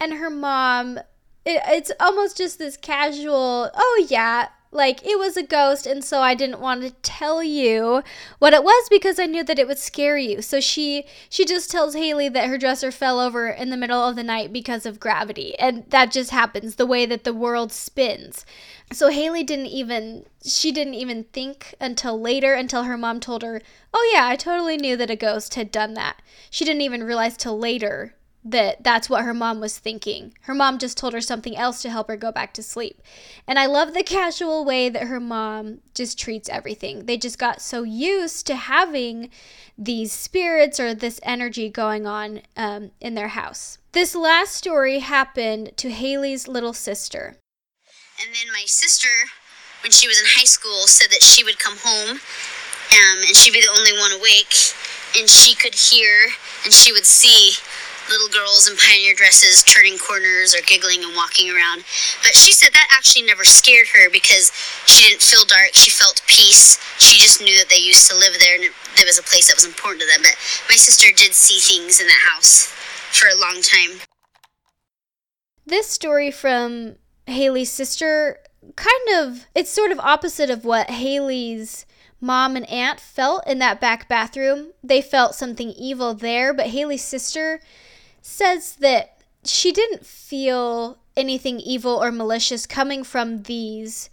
and 0.00 0.14
her 0.14 0.30
mom 0.30 0.98
it, 1.46 1.62
it's 1.68 1.92
almost 2.00 2.36
just 2.36 2.58
this 2.58 2.76
casual, 2.76 3.70
oh 3.72 4.06
yeah, 4.10 4.48
like 4.76 5.04
it 5.04 5.18
was 5.18 5.36
a 5.36 5.42
ghost 5.42 5.86
and 5.86 6.04
so 6.04 6.20
I 6.20 6.34
didn't 6.34 6.60
want 6.60 6.82
to 6.82 6.90
tell 7.02 7.42
you 7.42 8.02
what 8.38 8.52
it 8.52 8.62
was 8.62 8.88
because 8.88 9.18
I 9.18 9.26
knew 9.26 9.42
that 9.44 9.58
it 9.58 9.66
would 9.66 9.78
scare 9.78 10.18
you. 10.18 10.42
So 10.42 10.60
she 10.60 11.04
she 11.28 11.44
just 11.44 11.70
tells 11.70 11.94
Haley 11.94 12.28
that 12.28 12.48
her 12.48 12.58
dresser 12.58 12.90
fell 12.90 13.18
over 13.18 13.48
in 13.48 13.70
the 13.70 13.76
middle 13.76 14.06
of 14.06 14.16
the 14.16 14.22
night 14.22 14.52
because 14.52 14.86
of 14.86 15.00
gravity 15.00 15.58
and 15.58 15.84
that 15.88 16.12
just 16.12 16.30
happens 16.30 16.76
the 16.76 16.86
way 16.86 17.06
that 17.06 17.24
the 17.24 17.34
world 17.34 17.72
spins. 17.72 18.44
So 18.92 19.08
Haley 19.08 19.42
didn't 19.42 19.66
even 19.66 20.26
she 20.44 20.70
didn't 20.70 20.94
even 20.94 21.24
think 21.24 21.74
until 21.80 22.20
later 22.20 22.54
until 22.54 22.84
her 22.84 22.96
mom 22.96 23.18
told 23.20 23.42
her, 23.42 23.60
"Oh 23.92 24.10
yeah, 24.14 24.26
I 24.26 24.36
totally 24.36 24.76
knew 24.76 24.96
that 24.96 25.10
a 25.10 25.16
ghost 25.16 25.54
had 25.54 25.72
done 25.72 25.94
that." 25.94 26.22
She 26.50 26.64
didn't 26.64 26.82
even 26.82 27.02
realize 27.02 27.36
till 27.36 27.58
later 27.58 28.14
that 28.50 28.84
that's 28.84 29.10
what 29.10 29.24
her 29.24 29.34
mom 29.34 29.60
was 29.60 29.78
thinking. 29.78 30.32
Her 30.42 30.54
mom 30.54 30.78
just 30.78 30.96
told 30.96 31.14
her 31.14 31.20
something 31.20 31.56
else 31.56 31.82
to 31.82 31.90
help 31.90 32.08
her 32.08 32.16
go 32.16 32.30
back 32.30 32.54
to 32.54 32.62
sleep. 32.62 33.02
And 33.46 33.58
I 33.58 33.66
love 33.66 33.92
the 33.92 34.04
casual 34.04 34.64
way 34.64 34.88
that 34.88 35.08
her 35.08 35.18
mom 35.18 35.80
just 35.94 36.18
treats 36.18 36.48
everything. 36.48 37.06
They 37.06 37.16
just 37.16 37.38
got 37.38 37.60
so 37.60 37.82
used 37.82 38.46
to 38.46 38.54
having 38.54 39.30
these 39.76 40.12
spirits 40.12 40.78
or 40.78 40.94
this 40.94 41.18
energy 41.24 41.68
going 41.68 42.06
on 42.06 42.42
um, 42.56 42.92
in 43.00 43.14
their 43.14 43.28
house. 43.28 43.78
This 43.92 44.14
last 44.14 44.52
story 44.52 45.00
happened 45.00 45.76
to 45.78 45.90
Haley's 45.90 46.46
little 46.46 46.72
sister. 46.72 47.38
And 48.22 48.34
then 48.34 48.52
my 48.52 48.64
sister, 48.66 49.08
when 49.82 49.90
she 49.90 50.06
was 50.06 50.20
in 50.20 50.26
high 50.28 50.44
school, 50.44 50.86
said 50.86 51.10
that 51.10 51.22
she 51.22 51.42
would 51.42 51.58
come 51.58 51.76
home 51.82 52.10
um, 52.10 53.18
and 53.26 53.36
she'd 53.36 53.52
be 53.52 53.60
the 53.60 53.74
only 53.76 53.92
one 53.92 54.12
awake 54.12 54.54
and 55.18 55.28
she 55.28 55.54
could 55.54 55.74
hear 55.74 56.28
and 56.64 56.72
she 56.72 56.92
would 56.92 57.06
see 57.06 57.52
little 58.08 58.28
girls 58.28 58.68
in 58.68 58.76
pioneer 58.76 59.14
dresses 59.14 59.62
turning 59.62 59.98
corners 59.98 60.54
or 60.54 60.62
giggling 60.62 61.02
and 61.02 61.14
walking 61.14 61.50
around. 61.50 61.84
But 62.22 62.34
she 62.34 62.52
said 62.52 62.72
that 62.72 62.88
actually 62.92 63.26
never 63.26 63.44
scared 63.44 63.88
her 63.94 64.10
because 64.10 64.52
she 64.86 65.08
didn't 65.08 65.22
feel 65.22 65.44
dark. 65.44 65.74
She 65.74 65.90
felt 65.90 66.22
peace. 66.26 66.78
She 66.98 67.18
just 67.18 67.40
knew 67.40 67.56
that 67.58 67.68
they 67.68 67.82
used 67.82 68.08
to 68.10 68.16
live 68.16 68.34
there 68.38 68.56
and 68.56 68.72
there 68.96 69.06
was 69.06 69.18
a 69.18 69.22
place 69.22 69.48
that 69.48 69.56
was 69.56 69.66
important 69.66 70.02
to 70.02 70.06
them. 70.06 70.22
But 70.22 70.36
my 70.68 70.76
sister 70.76 71.08
did 71.14 71.34
see 71.34 71.58
things 71.58 72.00
in 72.00 72.06
that 72.06 72.30
house 72.32 72.72
for 73.12 73.28
a 73.28 73.38
long 73.38 73.62
time. 73.62 74.00
This 75.66 75.88
story 75.88 76.30
from 76.30 76.96
Haley's 77.26 77.72
sister 77.72 78.38
kind 78.74 79.08
of 79.14 79.46
it's 79.54 79.70
sort 79.70 79.92
of 79.92 80.00
opposite 80.00 80.50
of 80.50 80.64
what 80.64 80.90
Haley's 80.90 81.86
mom 82.20 82.56
and 82.56 82.68
aunt 82.68 82.98
felt 82.98 83.46
in 83.46 83.58
that 83.58 83.80
back 83.80 84.08
bathroom. 84.08 84.72
They 84.82 85.02
felt 85.02 85.34
something 85.34 85.70
evil 85.70 86.14
there, 86.14 86.54
but 86.54 86.68
Haley's 86.68 87.04
sister 87.04 87.60
says 88.26 88.74
that 88.76 89.22
she 89.44 89.70
didn't 89.70 90.04
feel 90.04 90.98
anything 91.16 91.60
evil 91.60 92.02
or 92.02 92.10
malicious 92.10 92.66
coming 92.66 93.04
from 93.04 93.44
these 93.44 94.10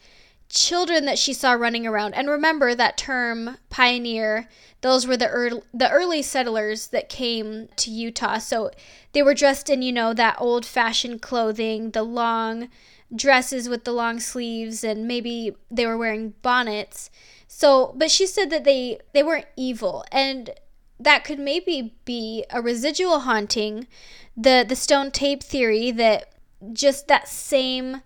children 0.49 1.05
that 1.05 1.17
she 1.17 1.33
saw 1.33 1.53
running 1.53 1.87
around. 1.87 2.13
And 2.13 2.29
remember 2.29 2.75
that 2.75 2.95
term 2.95 3.57
pioneer, 3.71 4.47
those 4.81 5.07
were 5.07 5.17
the 5.17 5.27
early, 5.29 5.63
the 5.73 5.89
early 5.89 6.21
settlers 6.21 6.89
that 6.89 7.09
came 7.09 7.69
to 7.77 7.89
Utah. 7.89 8.37
So 8.37 8.69
they 9.13 9.23
were 9.23 9.33
dressed 9.33 9.67
in, 9.67 9.81
you 9.81 9.91
know, 9.91 10.13
that 10.13 10.39
old-fashioned 10.39 11.23
clothing, 11.23 11.89
the 11.91 12.03
long 12.03 12.69
dresses 13.15 13.67
with 13.67 13.83
the 13.83 13.93
long 13.93 14.19
sleeves 14.19 14.83
and 14.83 15.07
maybe 15.07 15.55
they 15.71 15.87
were 15.87 15.97
wearing 15.97 16.35
bonnets. 16.43 17.09
So, 17.47 17.93
but 17.97 18.11
she 18.11 18.27
said 18.27 18.51
that 18.51 18.63
they 18.63 18.99
they 19.13 19.23
weren't 19.23 19.47
evil 19.55 20.05
and 20.11 20.51
that 20.99 21.23
could 21.23 21.39
maybe 21.39 21.95
be 22.05 22.45
a 22.49 22.61
residual 22.61 23.21
haunting, 23.21 23.87
the 24.35 24.65
the 24.67 24.75
stone 24.75 25.11
tape 25.11 25.43
theory 25.43 25.91
that 25.91 26.33
just 26.71 27.07
that 27.07 27.27
same 27.27 28.01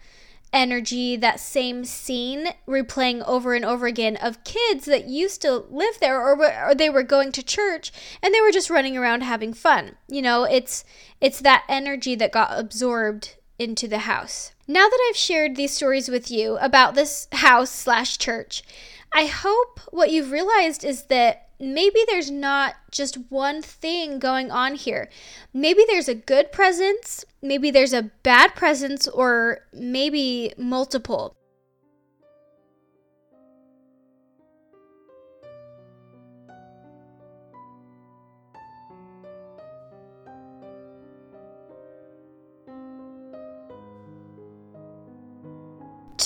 energy, 0.54 1.16
that 1.18 1.40
same 1.40 1.84
scene 1.84 2.48
replaying 2.68 3.24
over 3.28 3.54
and 3.54 3.66
over 3.66 3.86
again 3.86 4.16
of 4.16 4.44
kids 4.44 4.86
that 4.86 5.06
used 5.06 5.42
to 5.42 5.58
live 5.70 6.00
there 6.00 6.22
or, 6.22 6.70
or 6.70 6.74
they 6.74 6.90
were 6.90 7.04
going 7.04 7.32
to 7.34 7.44
church 7.44 7.92
and 8.24 8.34
they 8.34 8.42
were 8.42 8.52
just 8.52 8.70
running 8.70 8.98
around 8.98 9.22
having 9.22 9.54
fun. 9.54 9.96
You 10.08 10.22
know, 10.22 10.44
it's 10.44 10.84
it's 11.22 11.40
that 11.42 11.64
energy 11.68 12.16
that 12.16 12.32
got 12.32 12.58
absorbed 12.58 13.36
into 13.60 13.88
the 13.88 14.00
house. 14.00 14.54
Now 14.68 14.88
that 14.88 15.08
I've 15.10 15.18
shared 15.18 15.56
these 15.56 15.74
stories 15.74 16.10
with 16.10 16.30
you 16.30 16.58
about 16.58 16.96
this 16.96 17.28
house 17.32 17.72
slash 17.72 18.18
church, 18.18 18.64
I 19.14 19.26
hope 19.26 19.80
what 19.92 20.12
you've 20.12 20.32
realized 20.32 20.84
is 20.84 21.04
that 21.04 21.47
maybe 21.60 22.00
there's 22.08 22.32
not 22.32 22.76
just 22.92 23.18
one 23.30 23.62
thing 23.62 24.20
going 24.20 24.52
on 24.52 24.76
here. 24.76 25.10
Maybe 25.54 25.84
there's 25.88 26.08
a 26.08 26.16
good 26.16 26.52
presence, 26.52 27.26
maybe 27.42 27.72
there's 27.72 27.94
a 27.94 28.12
bad 28.24 28.56
presence, 28.56 29.08
or 29.08 29.60
maybe 29.74 30.54
multiple. 30.58 31.34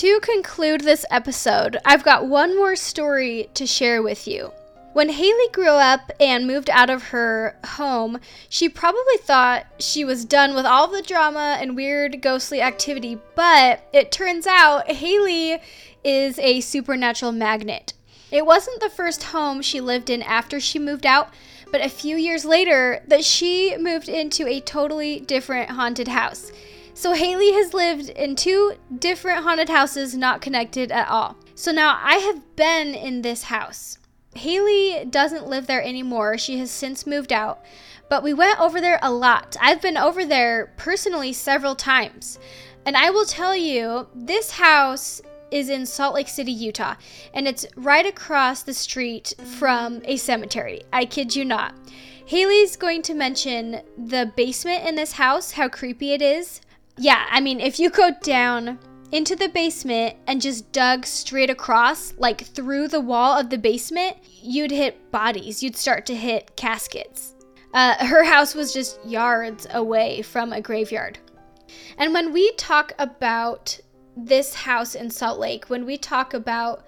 To 0.02 0.18
conclude 0.20 0.80
this 0.80 1.04
episode, 1.12 1.76
I've 1.84 2.02
got 2.02 2.26
one 2.26 2.56
more 2.56 2.74
story 2.74 3.50
to 3.54 3.66
share 3.66 4.02
with 4.02 4.26
you. 4.26 4.50
When 4.92 5.08
Haley 5.08 5.48
grew 5.52 5.68
up 5.68 6.12
and 6.20 6.46
moved 6.46 6.68
out 6.68 6.90
of 6.90 7.04
her 7.04 7.56
home, 7.64 8.20
she 8.50 8.68
probably 8.68 9.16
thought 9.16 9.64
she 9.78 10.04
was 10.04 10.26
done 10.26 10.54
with 10.54 10.66
all 10.66 10.86
the 10.86 11.00
drama 11.00 11.56
and 11.58 11.74
weird 11.74 12.20
ghostly 12.20 12.60
activity, 12.60 13.18
but 13.34 13.88
it 13.94 14.12
turns 14.12 14.46
out 14.46 14.90
Haley 14.90 15.62
is 16.04 16.38
a 16.38 16.60
supernatural 16.60 17.32
magnet. 17.32 17.94
It 18.30 18.44
wasn't 18.44 18.80
the 18.80 18.90
first 18.90 19.24
home 19.24 19.62
she 19.62 19.80
lived 19.80 20.10
in 20.10 20.20
after 20.20 20.60
she 20.60 20.78
moved 20.78 21.06
out, 21.06 21.32
but 21.70 21.80
a 21.80 21.88
few 21.88 22.18
years 22.18 22.44
later 22.44 23.02
that 23.08 23.24
she 23.24 23.74
moved 23.78 24.10
into 24.10 24.46
a 24.46 24.60
totally 24.60 25.20
different 25.20 25.70
haunted 25.70 26.08
house. 26.08 26.52
So 26.92 27.14
Haley 27.14 27.54
has 27.54 27.72
lived 27.72 28.10
in 28.10 28.36
two 28.36 28.74
different 28.98 29.42
haunted 29.42 29.70
houses 29.70 30.14
not 30.14 30.42
connected 30.42 30.92
at 30.92 31.08
all. 31.08 31.36
So 31.54 31.72
now 31.72 31.98
I 32.02 32.16
have 32.16 32.56
been 32.56 32.94
in 32.94 33.22
this 33.22 33.44
house. 33.44 33.96
Haley 34.34 35.04
doesn't 35.04 35.48
live 35.48 35.66
there 35.66 35.82
anymore. 35.82 36.38
She 36.38 36.58
has 36.58 36.70
since 36.70 37.06
moved 37.06 37.32
out. 37.32 37.64
But 38.08 38.22
we 38.22 38.34
went 38.34 38.60
over 38.60 38.80
there 38.80 38.98
a 39.02 39.10
lot. 39.10 39.56
I've 39.60 39.80
been 39.80 39.96
over 39.96 40.24
there 40.24 40.72
personally 40.76 41.32
several 41.32 41.74
times. 41.74 42.38
And 42.84 42.96
I 42.96 43.10
will 43.10 43.24
tell 43.24 43.56
you, 43.56 44.08
this 44.14 44.50
house 44.50 45.22
is 45.50 45.68
in 45.68 45.86
Salt 45.86 46.14
Lake 46.14 46.28
City, 46.28 46.52
Utah, 46.52 46.96
and 47.34 47.46
it's 47.46 47.66
right 47.76 48.06
across 48.06 48.62
the 48.62 48.74
street 48.74 49.34
from 49.58 50.00
a 50.04 50.16
cemetery. 50.16 50.82
I 50.92 51.04
kid 51.04 51.36
you 51.36 51.44
not. 51.44 51.74
Haley's 52.26 52.76
going 52.76 53.02
to 53.02 53.14
mention 53.14 53.82
the 53.98 54.32
basement 54.36 54.86
in 54.86 54.94
this 54.94 55.12
house, 55.12 55.52
how 55.52 55.68
creepy 55.68 56.12
it 56.12 56.22
is. 56.22 56.60
Yeah, 56.96 57.26
I 57.30 57.40
mean, 57.40 57.60
if 57.60 57.78
you 57.78 57.90
go 57.90 58.10
down 58.22 58.78
into 59.12 59.36
the 59.36 59.48
basement 59.48 60.16
and 60.26 60.40
just 60.40 60.72
dug 60.72 61.04
straight 61.04 61.50
across, 61.50 62.14
like 62.16 62.40
through 62.40 62.88
the 62.88 63.00
wall 63.00 63.38
of 63.38 63.50
the 63.50 63.58
basement, 63.58 64.16
you'd 64.42 64.70
hit 64.70 65.10
bodies. 65.12 65.62
You'd 65.62 65.76
start 65.76 66.06
to 66.06 66.16
hit 66.16 66.56
caskets. 66.56 67.34
Uh, 67.74 68.04
her 68.04 68.24
house 68.24 68.54
was 68.54 68.72
just 68.72 68.98
yards 69.04 69.66
away 69.70 70.22
from 70.22 70.52
a 70.52 70.60
graveyard. 70.60 71.18
And 71.98 72.12
when 72.12 72.32
we 72.32 72.52
talk 72.52 72.92
about 72.98 73.78
this 74.16 74.54
house 74.54 74.94
in 74.94 75.10
Salt 75.10 75.38
Lake, 75.38 75.70
when 75.70 75.86
we 75.86 75.96
talk 75.96 76.34
about 76.34 76.84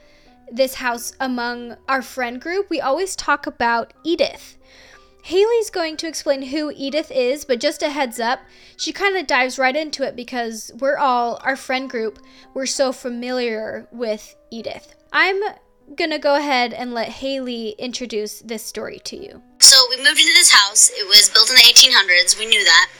this 0.51 0.75
house 0.75 1.15
among 1.21 1.77
our 1.89 2.03
friend 2.03 2.41
group, 2.41 2.69
we 2.69 2.81
always 2.81 3.17
talk 3.17 3.47
about 3.47 3.93
Edith. 4.03 4.59
Haley's 5.25 5.71
going 5.71 5.97
to 5.97 6.07
explain 6.07 6.43
who 6.43 6.71
Edith 6.77 7.11
is, 7.11 7.47
but 7.47 7.59
just 7.59 7.83
a 7.83 7.89
heads 7.89 8.21
up, 8.21 8.41
she 8.77 8.93
kind 8.93 9.17
of 9.17 9.27
dives 9.27 9.59
right 9.59 9.75
into 9.75 10.03
it 10.03 10.15
because 10.15 10.71
we're 10.79 10.99
all, 10.99 11.41
our 11.43 11.57
friend 11.57 11.89
group, 11.89 12.19
we're 12.53 12.67
so 12.67 12.93
familiar 12.93 13.89
with 13.91 14.37
Edith. 14.51 14.95
I'm 15.15 15.41
gonna 15.97 16.19
go 16.19 16.35
ahead 16.35 16.75
and 16.75 16.93
let 16.93 17.09
Haley 17.09 17.71
introduce 17.79 18.41
this 18.41 18.63
story 18.63 18.99
to 19.05 19.17
you. 19.17 19.43
So 19.61 19.87
we 19.89 19.97
moved 19.97 20.21
into 20.21 20.35
this 20.35 20.53
house. 20.53 20.91
It 20.91 21.09
was 21.09 21.31
built 21.31 21.49
in 21.49 21.57
the 21.57 21.63
1800s. 21.63 22.39
We 22.39 22.45
knew 22.45 22.63
that. 22.63 22.91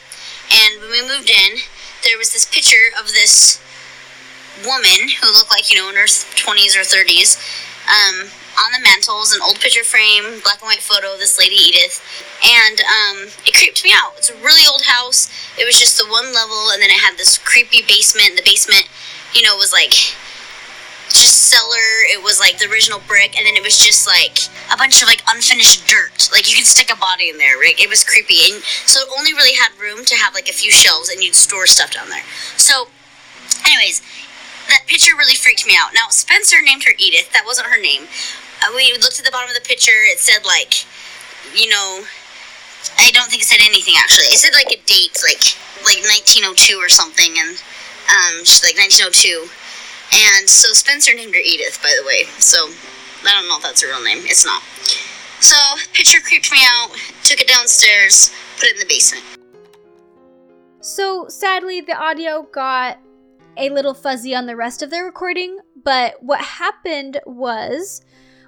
And 0.51 0.81
when 0.81 0.89
we 0.89 1.01
moved 1.07 1.29
in, 1.29 1.59
there 2.03 2.17
was 2.17 2.33
this 2.33 2.47
picture 2.47 2.89
of 2.99 3.05
this 3.09 3.61
woman 4.65 5.09
who 5.21 5.27
looked 5.27 5.51
like, 5.51 5.71
you 5.71 5.77
know, 5.77 5.89
in 5.89 5.95
her 5.95 6.07
20s 6.07 6.75
or 6.75 6.81
30s. 6.81 7.37
Um, 7.85 8.31
on 8.57 8.71
the 8.71 8.79
mantle 8.79 9.21
is 9.21 9.33
an 9.33 9.41
old 9.43 9.59
picture 9.59 9.83
frame, 9.83 10.39
black 10.41 10.61
and 10.61 10.67
white 10.67 10.81
photo 10.81 11.13
of 11.13 11.19
this 11.19 11.37
lady 11.37 11.55
Edith, 11.55 11.99
and 12.43 12.79
um, 12.81 13.17
it 13.45 13.53
creeped 13.53 13.83
me 13.83 13.91
out. 13.91 14.13
It's 14.17 14.29
a 14.29 14.37
really 14.39 14.63
old 14.67 14.83
house. 14.87 15.27
It 15.59 15.65
was 15.65 15.79
just 15.79 15.97
the 15.97 16.07
one 16.07 16.33
level, 16.33 16.71
and 16.71 16.81
then 16.81 16.89
it 16.89 16.99
had 17.03 17.17
this 17.17 17.37
creepy 17.37 17.83
basement. 17.83 18.35
The 18.35 18.43
basement, 18.43 18.87
you 19.33 19.43
know, 19.43 19.55
was 19.55 19.71
like 19.71 19.93
just 21.11 21.51
cellar. 21.51 22.07
It 22.11 22.23
was 22.23 22.39
like 22.39 22.57
the 22.57 22.71
original 22.71 23.01
brick, 23.07 23.37
and 23.37 23.45
then 23.45 23.55
it 23.55 23.63
was 23.63 23.77
just 23.77 24.07
like 24.07 24.47
a 24.71 24.77
bunch 24.77 25.01
of 25.01 25.07
like 25.07 25.23
unfinished 25.27 25.87
dirt. 25.87 26.29
Like 26.31 26.49
you 26.49 26.55
could 26.55 26.67
stick 26.67 26.91
a 26.91 26.97
body 26.97 27.29
in 27.29 27.37
there. 27.37 27.57
Right? 27.59 27.75
It 27.79 27.89
was 27.89 28.03
creepy, 28.03 28.51
and 28.51 28.63
so 28.87 29.03
it 29.03 29.09
only 29.11 29.33
really 29.33 29.55
had 29.55 29.75
room 29.75 30.05
to 30.05 30.15
have 30.15 30.33
like 30.33 30.49
a 30.49 30.55
few 30.55 30.71
shelves, 30.71 31.09
and 31.09 31.23
you'd 31.23 31.35
store 31.35 31.67
stuff 31.67 31.91
down 31.91 32.09
there. 32.09 32.25
So, 32.55 32.87
anyways, 33.67 34.01
that 34.67 34.87
picture 34.87 35.15
really 35.15 35.35
freaked 35.35 35.67
me 35.67 35.75
out. 35.77 35.93
Now 35.93 36.09
Spencer 36.09 36.61
named 36.61 36.83
her 36.83 36.93
Edith. 36.97 37.31
That 37.33 37.43
wasn't 37.45 37.67
her 37.67 37.81
name. 37.81 38.07
Uh, 38.63 38.71
we 38.75 38.93
looked 38.93 39.19
at 39.19 39.25
the 39.25 39.31
bottom 39.31 39.49
of 39.49 39.55
the 39.55 39.67
picture. 39.67 40.05
It 40.07 40.19
said 40.19 40.45
like, 40.45 40.85
you 41.55 41.69
know, 41.69 42.03
I 42.99 43.11
don't 43.11 43.29
think 43.29 43.41
it 43.41 43.49
said 43.49 43.63
anything 43.63 43.95
actually. 43.97 44.31
It 44.31 44.37
said 44.37 44.53
like 44.53 44.71
a 44.71 44.79
date, 44.85 45.17
like 45.23 45.43
like 45.83 46.01
1902 46.05 46.77
or 46.77 46.89
something, 46.89 47.35
and 47.37 47.57
um, 48.09 48.43
like 48.63 48.77
1902. 48.77 49.47
And 50.13 50.47
so 50.47 50.73
Spencer 50.73 51.13
named 51.13 51.33
her 51.33 51.41
Edith, 51.41 51.81
by 51.81 51.93
the 51.99 52.05
way. 52.05 52.23
So 52.39 52.69
I 53.25 53.33
don't 53.33 53.47
know 53.49 53.57
if 53.57 53.63
that's 53.63 53.81
her 53.81 53.89
real 53.89 54.03
name. 54.03 54.23
It's 54.25 54.45
not. 54.45 54.61
So 55.41 55.57
picture 55.93 56.21
creeped 56.21 56.51
me 56.51 56.59
out. 56.63 56.91
Took 57.23 57.41
it 57.41 57.47
downstairs. 57.47 58.31
Put 58.57 58.69
it 58.69 58.75
in 58.75 58.79
the 58.79 58.85
basement. 58.85 59.25
So 60.81 61.27
sadly, 61.27 61.81
the 61.81 61.97
audio 61.97 62.43
got 62.43 62.99
a 63.57 63.69
little 63.69 63.93
fuzzy 63.93 64.35
on 64.35 64.45
the 64.45 64.55
rest 64.55 64.81
of 64.81 64.89
the 64.89 65.01
recording, 65.01 65.59
but 65.83 66.21
what 66.21 66.41
happened 66.41 67.19
was 67.25 68.01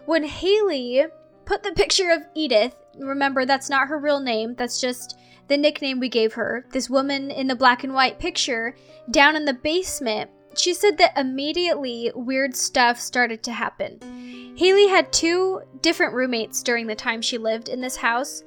when 0.07 0.23
Haley 0.23 1.05
put 1.43 1.63
the 1.63 1.73
picture 1.73 2.11
of 2.11 2.23
Edith, 2.33 2.75
remember 2.97 3.45
that's 3.45 3.69
not 3.69 3.89
her 3.89 3.99
real 3.99 4.21
name, 4.21 4.55
that's 4.55 4.79
just 4.79 5.19
the 5.49 5.57
nickname 5.57 5.99
we 5.99 6.07
gave 6.07 6.33
her, 6.33 6.65
this 6.71 6.89
woman 6.89 7.29
in 7.29 7.47
the 7.47 7.55
black 7.55 7.83
and 7.83 7.93
white 7.93 8.17
picture, 8.17 8.73
down 9.11 9.35
in 9.35 9.43
the 9.43 9.53
basement, 9.53 10.31
she 10.55 10.73
said 10.73 10.97
that 10.97 11.17
immediately 11.17 12.09
weird 12.15 12.55
stuff 12.55 12.97
started 12.97 13.43
to 13.43 13.51
happen. 13.51 14.55
Haley 14.57 14.87
had 14.87 15.11
two 15.11 15.61
different 15.81 16.13
roommates 16.13 16.63
during 16.63 16.87
the 16.87 16.95
time 16.95 17.21
she 17.21 17.37
lived 17.37 17.67
in 17.67 17.81
this 17.81 17.97
house, 17.97 18.43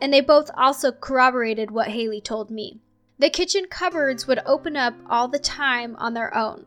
and 0.00 0.12
they 0.12 0.20
both 0.20 0.50
also 0.56 0.90
corroborated 0.90 1.70
what 1.70 1.88
Haley 1.88 2.20
told 2.20 2.50
me. 2.50 2.80
The 3.20 3.30
kitchen 3.30 3.66
cupboards 3.70 4.26
would 4.26 4.40
open 4.44 4.76
up 4.76 4.94
all 5.08 5.28
the 5.28 5.38
time 5.38 5.94
on 5.96 6.14
their 6.14 6.36
own. 6.36 6.66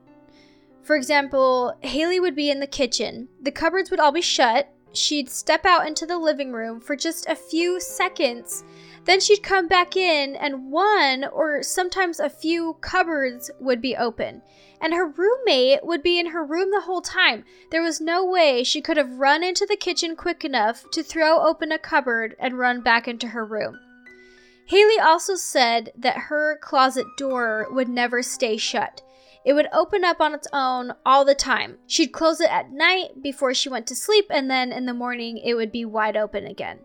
For 0.87 0.95
example, 0.95 1.77
Haley 1.81 2.21
would 2.21 2.33
be 2.33 2.49
in 2.49 2.61
the 2.61 2.65
kitchen, 2.65 3.27
the 3.41 3.51
cupboards 3.51 3.91
would 3.91 3.99
all 3.99 4.13
be 4.13 4.21
shut, 4.21 4.73
she'd 4.93 5.29
step 5.29 5.65
out 5.65 5.85
into 5.85 6.05
the 6.05 6.17
living 6.17 6.53
room 6.53 6.79
for 6.79 6.95
just 6.95 7.27
a 7.27 7.35
few 7.35 7.81
seconds, 7.81 8.63
then 9.03 9.19
she'd 9.19 9.43
come 9.43 9.67
back 9.67 9.97
in, 9.97 10.37
and 10.37 10.71
one 10.71 11.25
or 11.25 11.61
sometimes 11.61 12.21
a 12.21 12.29
few 12.29 12.77
cupboards 12.79 13.51
would 13.59 13.81
be 13.81 13.97
open. 13.97 14.41
And 14.79 14.93
her 14.93 15.09
roommate 15.09 15.83
would 15.83 16.03
be 16.03 16.19
in 16.21 16.27
her 16.27 16.45
room 16.45 16.71
the 16.71 16.79
whole 16.79 17.01
time. 17.01 17.43
There 17.69 17.83
was 17.83 17.99
no 17.99 18.23
way 18.23 18.63
she 18.63 18.79
could 18.79 18.95
have 18.95 19.19
run 19.19 19.43
into 19.43 19.65
the 19.65 19.75
kitchen 19.75 20.15
quick 20.15 20.45
enough 20.45 20.89
to 20.91 21.03
throw 21.03 21.45
open 21.45 21.73
a 21.73 21.77
cupboard 21.77 22.37
and 22.39 22.57
run 22.57 22.79
back 22.79 23.09
into 23.09 23.27
her 23.27 23.43
room. 23.43 23.77
Haley 24.67 24.99
also 24.99 25.35
said 25.35 25.91
that 25.97 26.15
her 26.29 26.57
closet 26.61 27.07
door 27.17 27.67
would 27.71 27.89
never 27.89 28.23
stay 28.23 28.55
shut. 28.55 29.01
It 29.47 29.53
would 29.53 29.69
open 29.71 30.03
up 30.03 30.19
on 30.19 30.33
its 30.33 30.47
own 30.51 30.91
all 31.05 31.23
the 31.23 31.33
time. 31.33 31.77
She'd 31.87 32.11
close 32.11 32.41
it 32.41 32.51
at 32.51 32.73
night 32.73 33.23
before 33.23 33.53
she 33.53 33.69
went 33.69 33.87
to 33.87 33.95
sleep, 33.95 34.25
and 34.29 34.51
then 34.51 34.73
in 34.73 34.85
the 34.85 34.93
morning 34.93 35.37
it 35.37 35.53
would 35.53 35.71
be 35.71 35.85
wide 35.85 36.17
open 36.17 36.45
again. 36.45 36.79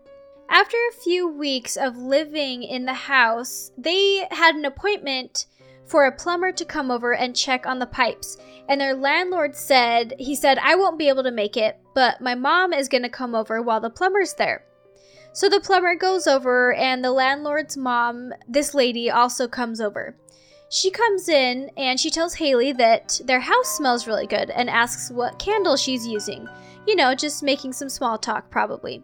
After 0.47 0.77
a 0.77 1.01
few 1.03 1.27
weeks 1.27 1.75
of 1.75 1.97
living 1.97 2.63
in 2.63 2.85
the 2.85 2.93
house, 2.93 3.73
they 3.77 4.25
had 4.31 4.55
an 4.55 4.63
appointment 4.63 5.47
for 5.85 6.05
a 6.05 6.15
plumber 6.15 6.53
to 6.53 6.63
come 6.63 6.89
over 6.89 7.13
and 7.13 7.35
check 7.35 7.65
on 7.65 7.79
the 7.79 7.85
pipes. 7.85 8.37
And 8.69 8.79
their 8.79 8.95
landlord 8.95 9.57
said, 9.57 10.13
he 10.17 10.33
said, 10.33 10.57
I 10.59 10.75
won't 10.75 10.97
be 10.97 11.09
able 11.09 11.23
to 11.23 11.31
make 11.31 11.57
it, 11.57 11.77
but 11.93 12.21
my 12.21 12.33
mom 12.33 12.71
is 12.71 12.87
going 12.87 13.03
to 13.03 13.09
come 13.09 13.35
over 13.35 13.61
while 13.61 13.81
the 13.81 13.89
plumber's 13.89 14.35
there. 14.35 14.63
So 15.33 15.49
the 15.49 15.59
plumber 15.59 15.95
goes 15.95 16.27
over, 16.27 16.73
and 16.73 17.03
the 17.03 17.11
landlord's 17.11 17.75
mom, 17.75 18.31
this 18.47 18.73
lady, 18.73 19.11
also 19.11 19.49
comes 19.49 19.81
over. 19.81 20.15
She 20.73 20.89
comes 20.89 21.29
in 21.29 21.69
and 21.77 21.99
she 21.99 22.09
tells 22.09 22.33
Haley 22.33 22.71
that 22.73 23.21
their 23.25 23.41
house 23.41 23.77
smells 23.77 24.07
really 24.07 24.25
good 24.25 24.49
and 24.49 24.67
asks 24.71 25.11
what 25.11 25.37
candle 25.37 25.77
she's 25.77 26.07
using. 26.07 26.49
You 26.87 26.95
know, 26.95 27.13
just 27.13 27.43
making 27.43 27.73
some 27.73 27.89
small 27.89 28.17
talk, 28.17 28.49
probably. 28.49 29.03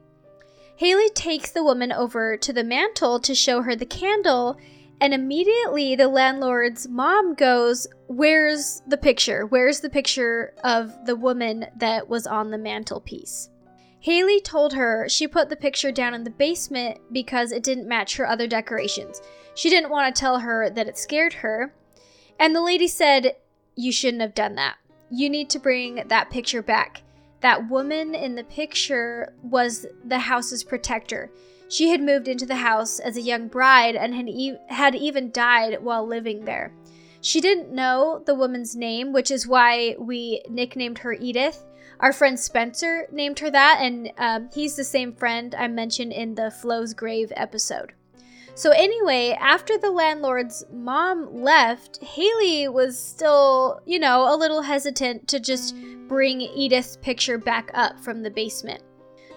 Haley 0.78 1.10
takes 1.10 1.52
the 1.52 1.64
woman 1.64 1.92
over 1.92 2.38
to 2.38 2.52
the 2.52 2.64
mantle 2.64 3.20
to 3.20 3.36
show 3.36 3.62
her 3.62 3.76
the 3.76 3.86
candle, 3.86 4.58
and 5.00 5.14
immediately 5.14 5.96
the 5.96 6.08
landlord's 6.08 6.88
mom 6.88 7.36
goes, 7.36 7.86
Where's 8.08 8.82
the 8.88 8.98
picture? 8.98 9.46
Where's 9.46 9.80
the 9.80 9.92
picture 9.92 10.56
of 10.64 11.06
the 11.06 11.16
woman 11.16 11.68
that 11.78 12.10
was 12.10 12.26
on 12.26 12.50
the 12.50 12.58
mantelpiece? 12.58 13.52
Haley 14.00 14.40
told 14.40 14.74
her 14.74 15.08
she 15.08 15.28
put 15.28 15.50
the 15.50 15.56
picture 15.56 15.92
down 15.92 16.16
in 16.16 16.24
the 16.24 16.32
basement 16.32 16.98
because 17.12 17.52
it 17.52 17.62
didn't 17.62 17.88
match 17.88 18.16
her 18.16 18.26
other 18.26 18.48
decorations. 18.48 19.22
She 19.60 19.70
didn't 19.70 19.90
want 19.90 20.16
to 20.16 20.18
tell 20.18 20.40
her 20.40 20.70
that 20.70 20.88
it 20.88 20.98
scared 20.98 21.34
her. 21.34 21.74
And 22.40 22.56
the 22.56 22.62
lady 22.62 22.88
said, 22.88 23.36
You 23.76 23.92
shouldn't 23.92 24.22
have 24.22 24.34
done 24.34 24.56
that. 24.56 24.78
You 25.12 25.30
need 25.30 25.50
to 25.50 25.60
bring 25.60 25.96
that 26.08 26.30
picture 26.30 26.62
back. 26.62 27.04
That 27.42 27.70
woman 27.70 28.16
in 28.16 28.36
the 28.36 28.46
picture 28.46 29.34
was 29.44 29.86
the 30.06 30.20
house's 30.20 30.64
protector. 30.64 31.30
She 31.68 31.90
had 31.90 32.00
moved 32.00 32.30
into 32.30 32.46
the 32.46 32.56
house 32.56 33.00
as 33.00 33.18
a 33.18 33.22
young 33.22 33.50
bride 33.50 33.98
and 33.98 34.16
had, 34.16 34.30
e- 34.30 34.56
had 34.70 34.96
even 34.96 35.30
died 35.30 35.84
while 35.84 36.08
living 36.08 36.46
there. 36.46 36.72
She 37.20 37.42
didn't 37.42 37.70
know 37.70 38.24
the 38.26 38.36
woman's 38.36 38.78
name, 38.78 39.12
which 39.12 39.30
is 39.30 39.46
why 39.46 39.98
we 40.00 40.42
nicknamed 40.50 41.00
her 41.00 41.12
Edith. 41.12 41.66
Our 42.00 42.14
friend 42.14 42.40
Spencer 42.40 43.08
named 43.12 43.40
her 43.40 43.52
that, 43.52 43.80
and 43.82 44.10
um, 44.18 44.50
he's 44.54 44.78
the 44.78 44.86
same 44.86 45.12
friend 45.12 45.54
I 45.54 45.68
mentioned 45.68 46.14
in 46.14 46.36
the 46.36 46.50
Flo's 46.50 46.94
Grave 46.94 47.34
episode. 47.36 47.92
So, 48.56 48.72
anyway, 48.72 49.38
after 49.40 49.78
the 49.78 49.92
landlord's 49.92 50.66
mom 50.72 51.34
left, 51.34 52.04
Haley 52.04 52.68
was 52.68 53.00
still, 53.00 53.82
you 53.86 54.00
know, 54.00 54.34
a 54.34 54.38
little 54.38 54.62
hesitant 54.62 55.28
to 55.30 55.40
just 55.40 55.76
bring 56.08 56.42
Edith's 56.42 56.98
picture 56.98 57.38
back 57.38 57.72
up 57.74 58.00
from 58.00 58.22
the 58.22 58.32
basement. 58.32 58.84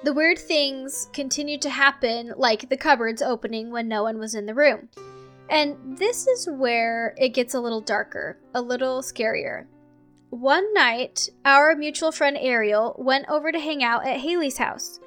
The 0.05 0.12
weird 0.12 0.38
things 0.38 1.09
continued 1.12 1.62
to 1.62 1.70
happen, 1.70 2.33
like 2.37 2.68
the 2.68 2.77
cupboards 2.77 3.22
opening 3.22 3.70
when 3.70 3.87
no 3.87 4.03
one 4.03 4.18
was 4.18 4.35
in 4.35 4.46
the 4.46 4.55
room. 4.55 4.88
And 5.48 5.96
this 5.96 6.27
is 6.27 6.48
where 6.48 7.14
it 7.18 7.31
gets 7.31 7.55
a 7.55 7.61
little 7.61 7.81
darker, 7.81 8.38
a 8.55 8.61
little 8.61 9.03
scarier. 9.03 9.66
One 10.31 10.72
night, 10.72 11.29
our 11.44 11.77
mutual 11.77 12.11
friend 12.11 12.38
Ariel 12.40 12.96
went 12.98 13.29
over 13.29 13.53
to 13.53 13.61
hang 13.61 13.85
out 13.85 14.07
at 14.07 14.20
Haley's 14.20 14.57
house. 14.57 14.98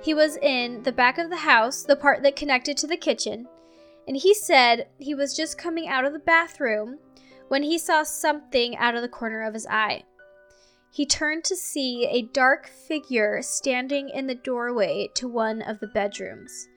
He 0.00 0.14
was 0.14 0.36
in 0.36 0.82
the 0.82 0.92
back 0.92 1.18
of 1.18 1.30
the 1.30 1.36
house, 1.36 1.82
the 1.82 1.96
part 1.96 2.22
that 2.22 2.36
connected 2.36 2.76
to 2.78 2.86
the 2.86 2.96
kitchen, 2.96 3.48
and 4.06 4.16
he 4.16 4.32
said 4.32 4.88
he 4.98 5.14
was 5.14 5.36
just 5.36 5.58
coming 5.58 5.88
out 5.88 6.04
of 6.04 6.12
the 6.12 6.18
bathroom 6.18 6.98
when 7.48 7.62
he 7.62 7.78
saw 7.78 8.02
something 8.02 8.76
out 8.76 8.94
of 8.94 9.02
the 9.02 9.08
corner 9.08 9.42
of 9.42 9.54
his 9.54 9.66
eye. 9.66 10.04
He 10.90 11.04
turned 11.04 11.44
to 11.44 11.56
see 11.56 12.06
a 12.06 12.22
dark 12.22 12.68
figure 12.68 13.42
standing 13.42 14.08
in 14.08 14.26
the 14.26 14.34
doorway 14.34 15.08
to 15.14 15.28
one 15.28 15.60
of 15.62 15.80
the 15.80 15.86
bedrooms. 15.86 16.68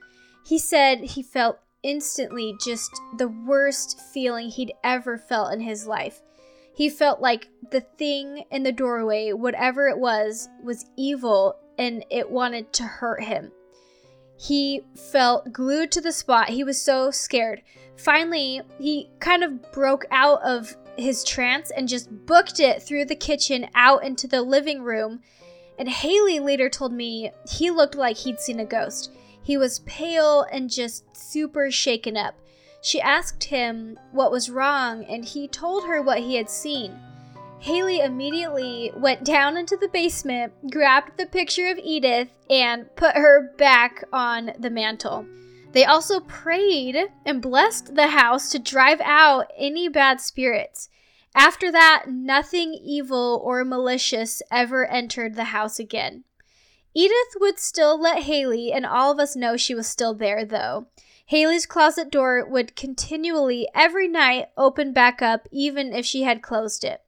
He 0.45 0.57
said 0.57 0.99
he 0.99 1.23
felt 1.23 1.59
instantly 1.83 2.55
just 2.63 2.91
the 3.17 3.29
worst 3.29 3.99
feeling 4.13 4.49
he'd 4.49 4.73
ever 4.83 5.17
felt 5.17 5.53
in 5.53 5.61
his 5.61 5.87
life. 5.87 6.21
He 6.75 6.89
felt 6.89 7.21
like 7.21 7.49
the 7.71 7.81
thing 7.81 8.45
in 8.51 8.63
the 8.63 8.71
doorway, 8.71 9.31
whatever 9.31 9.87
it 9.87 9.97
was, 9.97 10.49
was 10.63 10.85
evil 10.97 11.55
and 11.81 12.05
it 12.09 12.29
wanted 12.29 12.71
to 12.73 12.83
hurt 12.83 13.23
him. 13.23 13.51
He 14.37 14.81
felt 14.95 15.53
glued 15.53 15.91
to 15.91 16.01
the 16.01 16.11
spot. 16.11 16.49
He 16.49 16.63
was 16.63 16.81
so 16.81 17.11
scared. 17.11 17.61
Finally, 17.95 18.61
he 18.79 19.09
kind 19.19 19.43
of 19.43 19.71
broke 19.71 20.05
out 20.09 20.41
of 20.41 20.75
his 20.97 21.23
trance 21.23 21.71
and 21.71 21.87
just 21.87 22.25
booked 22.25 22.59
it 22.59 22.81
through 22.81 23.05
the 23.05 23.15
kitchen 23.15 23.67
out 23.75 24.03
into 24.03 24.27
the 24.27 24.41
living 24.41 24.81
room. 24.81 25.21
And 25.77 25.87
Haley 25.87 26.39
later 26.39 26.69
told 26.69 26.93
me 26.93 27.31
he 27.47 27.69
looked 27.69 27.95
like 27.95 28.17
he'd 28.17 28.39
seen 28.39 28.59
a 28.59 28.65
ghost. 28.65 29.11
He 29.43 29.57
was 29.57 29.79
pale 29.79 30.45
and 30.51 30.69
just 30.69 31.15
super 31.15 31.71
shaken 31.71 32.17
up. 32.17 32.35
She 32.81 32.99
asked 32.99 33.43
him 33.43 33.99
what 34.11 34.31
was 34.31 34.49
wrong, 34.49 35.05
and 35.05 35.23
he 35.23 35.47
told 35.47 35.85
her 35.85 36.01
what 36.01 36.19
he 36.19 36.35
had 36.35 36.49
seen. 36.49 36.99
Haley 37.61 37.99
immediately 37.99 38.91
went 38.95 39.23
down 39.23 39.55
into 39.55 39.77
the 39.77 39.87
basement, 39.87 40.71
grabbed 40.71 41.15
the 41.15 41.27
picture 41.27 41.67
of 41.67 41.77
Edith, 41.77 42.29
and 42.49 42.93
put 42.95 43.15
her 43.15 43.53
back 43.55 44.03
on 44.11 44.53
the 44.57 44.71
mantle. 44.71 45.27
They 45.71 45.85
also 45.85 46.21
prayed 46.21 46.97
and 47.23 47.39
blessed 47.39 47.93
the 47.93 48.07
house 48.07 48.49
to 48.49 48.57
drive 48.57 48.99
out 49.01 49.51
any 49.55 49.87
bad 49.87 50.19
spirits. 50.19 50.89
After 51.35 51.71
that, 51.71 52.05
nothing 52.07 52.73
evil 52.73 53.39
or 53.45 53.63
malicious 53.63 54.41
ever 54.49 54.87
entered 54.87 55.35
the 55.35 55.45
house 55.45 55.77
again. 55.77 56.23
Edith 56.95 57.35
would 57.39 57.59
still 57.59 58.01
let 58.01 58.23
Haley 58.23 58.73
and 58.73 58.87
all 58.87 59.11
of 59.11 59.19
us 59.19 59.35
know 59.35 59.55
she 59.55 59.75
was 59.75 59.85
still 59.85 60.15
there, 60.15 60.43
though. 60.43 60.87
Haley's 61.27 61.67
closet 61.67 62.09
door 62.09 62.43
would 62.43 62.75
continually, 62.75 63.67
every 63.75 64.07
night, 64.07 64.47
open 64.57 64.93
back 64.93 65.21
up, 65.21 65.47
even 65.51 65.93
if 65.93 66.07
she 66.07 66.23
had 66.23 66.41
closed 66.41 66.83
it. 66.83 67.01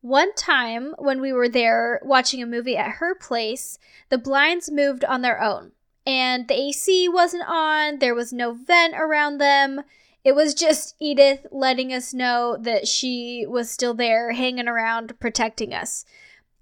One 0.00 0.34
time, 0.34 0.94
when 0.98 1.20
we 1.20 1.32
were 1.32 1.48
there 1.48 2.00
watching 2.02 2.42
a 2.42 2.46
movie 2.46 2.76
at 2.76 2.92
her 2.92 3.14
place, 3.14 3.78
the 4.08 4.18
blinds 4.18 4.70
moved 4.70 5.04
on 5.04 5.22
their 5.22 5.42
own, 5.42 5.72
and 6.06 6.48
the 6.48 6.58
AC 6.58 7.08
wasn't 7.08 7.44
on, 7.46 7.98
there 7.98 8.14
was 8.14 8.32
no 8.32 8.52
vent 8.52 8.94
around 8.94 9.38
them. 9.38 9.82
It 10.24 10.34
was 10.34 10.54
just 10.54 10.96
Edith 11.00 11.46
letting 11.50 11.92
us 11.92 12.14
know 12.14 12.56
that 12.60 12.88
she 12.88 13.44
was 13.48 13.70
still 13.70 13.94
there, 13.94 14.32
hanging 14.32 14.68
around, 14.68 15.18
protecting 15.20 15.74
us 15.74 16.04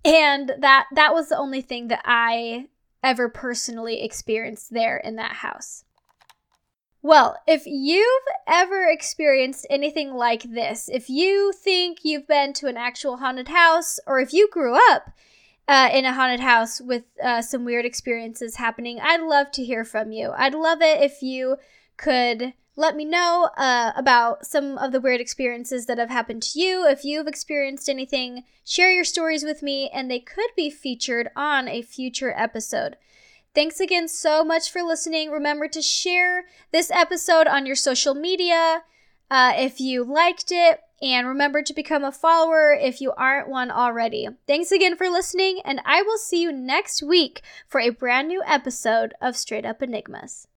and 0.04 0.52
that 0.58 0.86
that 0.92 1.12
was 1.12 1.28
the 1.28 1.36
only 1.36 1.60
thing 1.60 1.88
that 1.88 2.02
I 2.04 2.68
ever 3.02 3.28
personally 3.28 4.02
experienced 4.02 4.72
there 4.72 4.96
in 4.96 5.16
that 5.16 5.36
house. 5.36 5.84
Well, 7.00 7.36
if 7.46 7.62
you've 7.64 8.24
ever 8.46 8.88
experienced 8.88 9.66
anything 9.70 10.14
like 10.14 10.42
this, 10.42 10.88
if 10.92 11.08
you 11.08 11.52
think 11.52 11.98
you've 12.02 12.26
been 12.26 12.52
to 12.54 12.66
an 12.66 12.76
actual 12.76 13.18
haunted 13.18 13.48
house, 13.48 14.00
or 14.06 14.18
if 14.18 14.32
you 14.32 14.48
grew 14.50 14.76
up 14.90 15.12
uh, 15.68 15.90
in 15.92 16.04
a 16.04 16.12
haunted 16.12 16.40
house 16.40 16.80
with 16.80 17.04
uh, 17.22 17.40
some 17.40 17.64
weird 17.64 17.84
experiences 17.84 18.56
happening, 18.56 18.98
I'd 19.00 19.20
love 19.20 19.52
to 19.52 19.64
hear 19.64 19.84
from 19.84 20.10
you. 20.10 20.32
I'd 20.36 20.54
love 20.54 20.82
it 20.82 21.00
if 21.00 21.22
you 21.22 21.56
could 21.96 22.52
let 22.74 22.96
me 22.96 23.04
know 23.04 23.50
uh, 23.56 23.92
about 23.96 24.46
some 24.46 24.76
of 24.78 24.90
the 24.90 25.00
weird 25.00 25.20
experiences 25.20 25.86
that 25.86 25.98
have 25.98 26.10
happened 26.10 26.42
to 26.42 26.60
you. 26.60 26.84
If 26.86 27.04
you've 27.04 27.26
experienced 27.28 27.88
anything, 27.88 28.44
share 28.64 28.90
your 28.90 29.04
stories 29.04 29.44
with 29.44 29.62
me, 29.62 29.88
and 29.92 30.10
they 30.10 30.20
could 30.20 30.50
be 30.56 30.68
featured 30.68 31.28
on 31.36 31.68
a 31.68 31.82
future 31.82 32.32
episode. 32.36 32.96
Thanks 33.58 33.80
again 33.80 34.06
so 34.06 34.44
much 34.44 34.70
for 34.70 34.84
listening. 34.84 35.32
Remember 35.32 35.66
to 35.66 35.82
share 35.82 36.44
this 36.70 36.92
episode 36.92 37.48
on 37.48 37.66
your 37.66 37.74
social 37.74 38.14
media 38.14 38.84
uh, 39.32 39.52
if 39.56 39.80
you 39.80 40.04
liked 40.04 40.52
it, 40.52 40.78
and 41.02 41.26
remember 41.26 41.60
to 41.62 41.74
become 41.74 42.04
a 42.04 42.12
follower 42.12 42.72
if 42.72 43.00
you 43.00 43.10
aren't 43.16 43.48
one 43.48 43.72
already. 43.72 44.28
Thanks 44.46 44.70
again 44.70 44.96
for 44.96 45.08
listening, 45.08 45.58
and 45.64 45.80
I 45.84 46.02
will 46.02 46.18
see 46.18 46.40
you 46.40 46.52
next 46.52 47.02
week 47.02 47.42
for 47.66 47.80
a 47.80 47.90
brand 47.90 48.28
new 48.28 48.44
episode 48.46 49.12
of 49.20 49.36
Straight 49.36 49.66
Up 49.66 49.82
Enigmas. 49.82 50.46